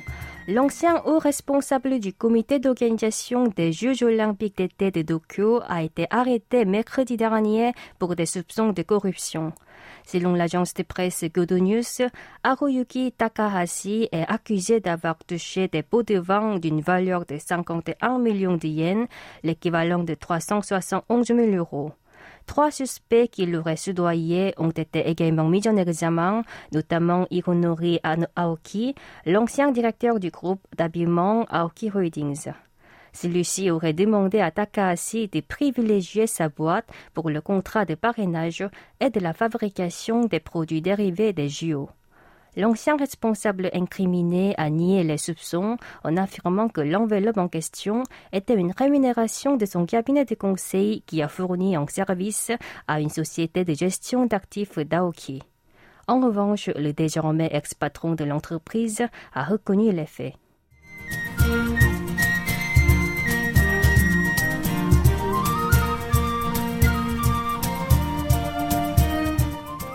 L'ancien 0.49 1.01
haut 1.05 1.19
responsable 1.19 2.01
du 2.01 2.11
comité 2.11 2.59
d'organisation 2.59 3.47
des 3.47 3.71
Jeux 3.71 4.03
olympiques 4.03 4.57
d'été 4.57 4.91
de 4.91 5.01
Tokyo 5.01 5.61
a 5.69 5.83
été 5.83 6.05
arrêté 6.09 6.65
mercredi 6.65 7.15
dernier 7.15 7.71
pour 7.97 8.17
des 8.17 8.25
soupçons 8.25 8.73
de 8.73 8.81
corruption. 8.81 9.53
Selon 10.05 10.33
l'agence 10.33 10.73
de 10.73 10.83
presse 10.83 11.23
Godo 11.33 11.59
News, 11.59 12.09
Haruyuki 12.43 13.13
Takahashi 13.13 14.09
est 14.11 14.29
accusé 14.29 14.81
d'avoir 14.81 15.17
touché 15.19 15.69
des 15.69 15.81
pots 15.81 16.03
de 16.03 16.19
vin 16.19 16.59
d'une 16.59 16.81
valeur 16.81 17.25
de 17.25 17.37
51 17.37 18.19
millions 18.19 18.57
de 18.57 18.67
yens, 18.67 19.07
l'équivalent 19.43 20.03
de 20.03 20.13
371 20.13 21.27
000 21.27 21.39
euros. 21.55 21.93
Trois 22.45 22.71
suspects 22.71 23.29
qui 23.31 23.45
l'auraient 23.45 23.77
soudoyé 23.77 24.53
ont 24.57 24.69
été 24.69 25.09
également 25.09 25.47
mis 25.47 25.67
en 25.67 25.77
examen, 25.77 26.43
notamment 26.71 27.25
Hironori 27.31 27.99
Aoki, 28.35 28.95
l'ancien 29.25 29.71
directeur 29.71 30.19
du 30.19 30.29
groupe 30.29 30.61
d'habillement 30.77 31.45
Aoki 31.49 31.89
Holdings. 31.93 32.51
Celui-ci 33.13 33.69
aurait 33.69 33.93
demandé 33.93 34.39
à 34.39 34.51
Takahashi 34.51 35.27
de 35.27 35.39
privilégier 35.39 36.27
sa 36.27 36.49
boîte 36.49 36.89
pour 37.13 37.29
le 37.29 37.41
contrat 37.41 37.85
de 37.85 37.95
parrainage 37.95 38.65
et 38.99 39.09
de 39.09 39.19
la 39.19 39.33
fabrication 39.33 40.25
des 40.25 40.39
produits 40.39 40.81
dérivés 40.81 41.31
des 41.31 41.47
JO. 41.47 41.89
L'ancien 42.55 42.97
responsable 42.97 43.71
incriminé 43.73 44.53
a 44.57 44.69
nié 44.69 45.03
les 45.03 45.17
soupçons 45.17 45.77
en 46.03 46.17
affirmant 46.17 46.69
que 46.69 46.81
l'enveloppe 46.81 47.39
en 47.39 47.47
question 47.47 48.03
était 48.31 48.55
une 48.55 48.73
rémunération 48.77 49.57
de 49.57 49.65
son 49.65 49.87
cabinet 49.87 50.25
de 50.25 50.35
conseil 50.35 51.01
qui 51.07 51.23
a 51.23 51.27
fourni 51.27 51.75
un 51.75 51.87
service 51.87 52.51
à 52.87 52.99
une 52.99 53.09
société 53.09 53.65
de 53.65 53.73
gestion 53.73 54.27
d'actifs 54.27 54.77
d'Aoki. 54.77 55.41
En 56.07 56.19
revanche, 56.19 56.69
le 56.75 56.93
désormais 56.93 57.49
ex-patron 57.53 58.13
de 58.13 58.23
l'entreprise 58.23 59.03
a 59.33 59.43
reconnu 59.43 59.91
les 59.91 60.05
faits. 60.05 60.33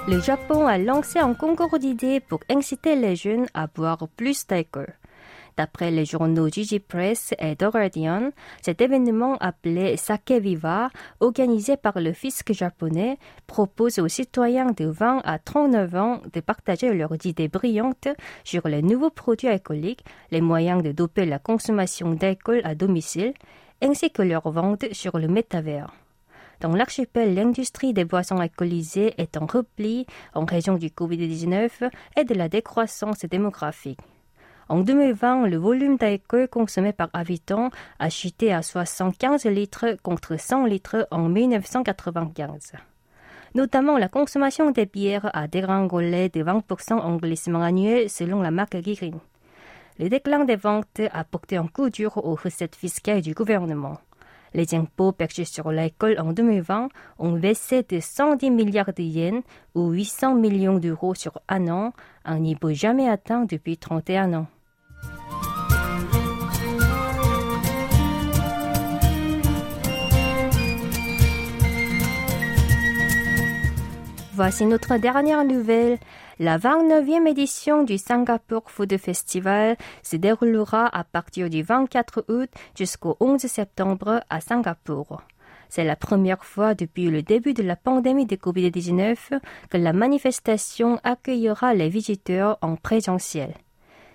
Le 0.08 0.20
Japon 0.20 0.66
a 0.66 0.78
lancé 0.78 1.18
un 1.18 1.34
concours 1.34 1.78
d'idées 1.78 2.20
pour 2.20 2.40
inciter 2.48 2.96
les 2.96 3.14
jeunes 3.14 3.46
à 3.52 3.66
boire 3.66 4.08
plus 4.16 4.46
d'alcool. 4.46 4.94
D'après 5.58 5.90
les 5.90 6.06
journaux 6.06 6.48
Gigi 6.48 6.78
Press 6.80 7.34
et 7.38 7.56
The 7.56 7.64
Guardian, 7.70 8.30
cet 8.62 8.80
événement 8.80 9.36
appelé 9.38 9.98
Sake 9.98 10.32
Viva, 10.40 10.88
organisé 11.20 11.76
par 11.76 12.00
le 12.00 12.14
fisc 12.14 12.54
japonais, 12.54 13.18
propose 13.46 13.98
aux 13.98 14.08
citoyens 14.08 14.70
de 14.70 14.86
20 14.86 15.20
à 15.24 15.38
39 15.38 15.94
ans 15.96 16.22
de 16.32 16.40
partager 16.40 16.94
leurs 16.94 17.26
idées 17.26 17.48
brillantes 17.48 18.08
sur 18.44 18.66
les 18.66 18.80
nouveaux 18.80 19.10
produits 19.10 19.48
alcooliques, 19.48 20.06
les 20.30 20.40
moyens 20.40 20.82
de 20.82 20.92
doper 20.92 21.26
la 21.26 21.38
consommation 21.38 22.14
d'alcool 22.14 22.62
à 22.64 22.74
domicile, 22.74 23.34
ainsi 23.82 24.10
que 24.10 24.22
leur 24.22 24.50
vente 24.50 24.86
sur 24.92 25.18
le 25.18 25.28
métavers. 25.28 25.92
Dans 26.60 26.74
l'archipel, 26.74 27.34
l'industrie 27.34 27.92
des 27.92 28.04
boissons 28.04 28.38
alcoolisées 28.38 29.14
est 29.18 29.36
en 29.36 29.46
repli 29.46 30.06
en 30.34 30.44
raison 30.44 30.74
du 30.74 30.88
Covid-19 30.88 31.88
et 32.16 32.24
de 32.24 32.34
la 32.34 32.48
décroissance 32.48 33.24
démographique. 33.26 34.00
En 34.68 34.80
2020, 34.80 35.46
le 35.46 35.56
volume 35.56 35.96
d'alcool 35.96 36.48
consommé 36.48 36.92
par 36.92 37.10
habitant 37.12 37.70
a 38.00 38.10
chuté 38.10 38.52
à 38.52 38.62
75 38.62 39.44
litres 39.46 39.96
contre 40.02 40.38
100 40.38 40.66
litres 40.66 41.06
en 41.10 41.28
1995. 41.28 42.72
Notamment, 43.54 43.96
la 43.96 44.08
consommation 44.08 44.72
des 44.72 44.84
bières 44.84 45.30
a 45.34 45.46
dégringolé 45.46 46.28
de 46.28 46.42
20% 46.42 46.94
en 46.94 47.16
glissement 47.16 47.62
annuel 47.62 48.10
selon 48.10 48.42
la 48.42 48.50
marque 48.50 48.76
Girin. 48.82 49.20
Le 49.98 50.08
déclin 50.08 50.44
des 50.44 50.56
ventes 50.56 51.00
a 51.12 51.24
porté 51.24 51.56
un 51.56 51.66
coup 51.66 51.88
dur 51.88 52.18
aux 52.18 52.34
recettes 52.34 52.76
fiscales 52.76 53.22
du 53.22 53.32
gouvernement. 53.32 53.98
Les 54.54 54.74
impôts 54.74 55.12
perçus 55.12 55.44
sur 55.44 55.70
l'école 55.70 56.18
en 56.18 56.32
2020 56.32 56.88
ont 57.18 57.32
baissé 57.32 57.84
de 57.88 58.00
110 58.00 58.50
milliards 58.50 58.92
de 58.94 59.02
yens 59.02 59.42
ou 59.74 59.90
800 59.90 60.34
millions 60.34 60.78
d'euros 60.78 61.14
sur 61.14 61.40
un 61.48 61.68
an, 61.68 61.92
un 62.24 62.38
niveau 62.38 62.72
jamais 62.72 63.08
atteint 63.08 63.44
depuis 63.44 63.76
31 63.76 64.34
ans. 64.34 64.46
Voici 74.38 74.64
notre 74.66 74.96
dernière 74.98 75.44
nouvelle. 75.44 75.98
La 76.40 76.56
29e 76.56 77.26
édition 77.26 77.82
du 77.82 77.98
Singapore 77.98 78.70
Food 78.70 78.96
Festival 78.96 79.76
se 80.04 80.14
déroulera 80.14 80.86
à 80.86 81.02
partir 81.02 81.50
du 81.50 81.64
24 81.64 82.26
août 82.28 82.48
jusqu'au 82.76 83.16
11 83.18 83.40
septembre 83.40 84.22
à 84.30 84.40
Singapour. 84.40 85.20
C'est 85.68 85.82
la 85.82 85.96
première 85.96 86.44
fois 86.44 86.74
depuis 86.74 87.10
le 87.10 87.22
début 87.22 87.54
de 87.54 87.64
la 87.64 87.74
pandémie 87.74 88.24
de 88.24 88.36
Covid-19 88.36 89.40
que 89.68 89.76
la 89.78 89.92
manifestation 89.92 91.00
accueillera 91.02 91.74
les 91.74 91.88
visiteurs 91.88 92.56
en 92.62 92.76
présentiel. 92.76 93.52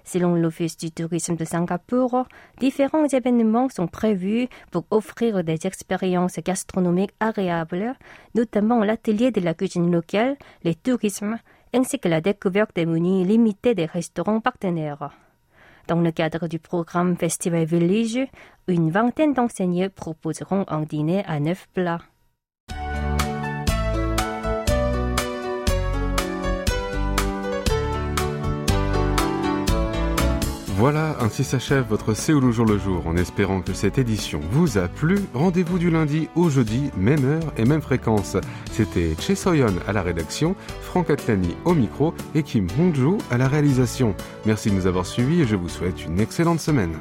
Selon 0.05 0.35
l'Office 0.35 0.77
du 0.77 0.91
tourisme 0.91 1.35
de 1.35 1.43
Singapour, 1.43 2.25
différents 2.57 3.07
événements 3.07 3.67
sont 3.67 3.87
prévus 3.87 4.47
pour 4.71 4.85
offrir 4.91 5.43
des 5.43 5.67
expériences 5.67 6.39
gastronomiques 6.39 7.13
agréables, 7.19 7.95
notamment 8.33 8.81
l'atelier 8.81 9.31
de 9.31 9.41
la 9.41 9.53
cuisine 9.53 9.91
locale, 9.91 10.37
le 10.63 10.73
tourisme 10.73 11.37
ainsi 11.73 11.99
que 11.99 12.07
la 12.07 12.21
découverte 12.21 12.75
des 12.75 12.85
menus 12.85 13.27
limités 13.27 13.75
des 13.75 13.85
restaurants 13.85 14.39
partenaires. 14.39 15.09
Dans 15.87 15.99
le 15.99 16.11
cadre 16.11 16.47
du 16.47 16.59
programme 16.59 17.17
Festival 17.17 17.65
Village, 17.65 18.27
une 18.67 18.89
vingtaine 18.89 19.33
d'enseignants 19.33 19.89
proposeront 19.93 20.65
un 20.69 20.81
dîner 20.81 21.23
à 21.25 21.39
neuf 21.39 21.67
plats. 21.73 21.99
Voilà, 30.83 31.15
ainsi 31.21 31.45
s'achève 31.45 31.85
votre 31.87 32.13
Séoul 32.13 32.43
au 32.43 32.51
jour 32.51 32.65
le 32.65 32.77
jour. 32.77 33.07
En 33.07 33.15
espérant 33.15 33.61
que 33.61 33.71
cette 33.71 33.97
édition 33.97 34.41
vous 34.51 34.77
a 34.77 34.89
plu, 34.89 35.17
rendez-vous 35.33 35.79
du 35.79 35.89
lundi 35.89 36.27
au 36.35 36.49
jeudi, 36.49 36.91
même 36.97 37.23
heure 37.23 37.53
et 37.55 37.63
même 37.63 37.81
fréquence. 37.81 38.35
C'était 38.69 39.15
Che 39.17 39.33
Soyon 39.33 39.75
à 39.87 39.93
la 39.93 40.01
rédaction, 40.01 40.57
Franck 40.81 41.09
Atlani 41.09 41.55
au 41.63 41.73
micro 41.73 42.13
et 42.35 42.43
Kim 42.43 42.67
Hongju 42.77 43.19
à 43.31 43.37
la 43.37 43.47
réalisation. 43.47 44.13
Merci 44.45 44.71
de 44.71 44.75
nous 44.75 44.85
avoir 44.85 45.05
suivis 45.05 45.43
et 45.43 45.47
je 45.47 45.55
vous 45.55 45.69
souhaite 45.69 46.03
une 46.03 46.19
excellente 46.19 46.59
semaine. 46.59 46.97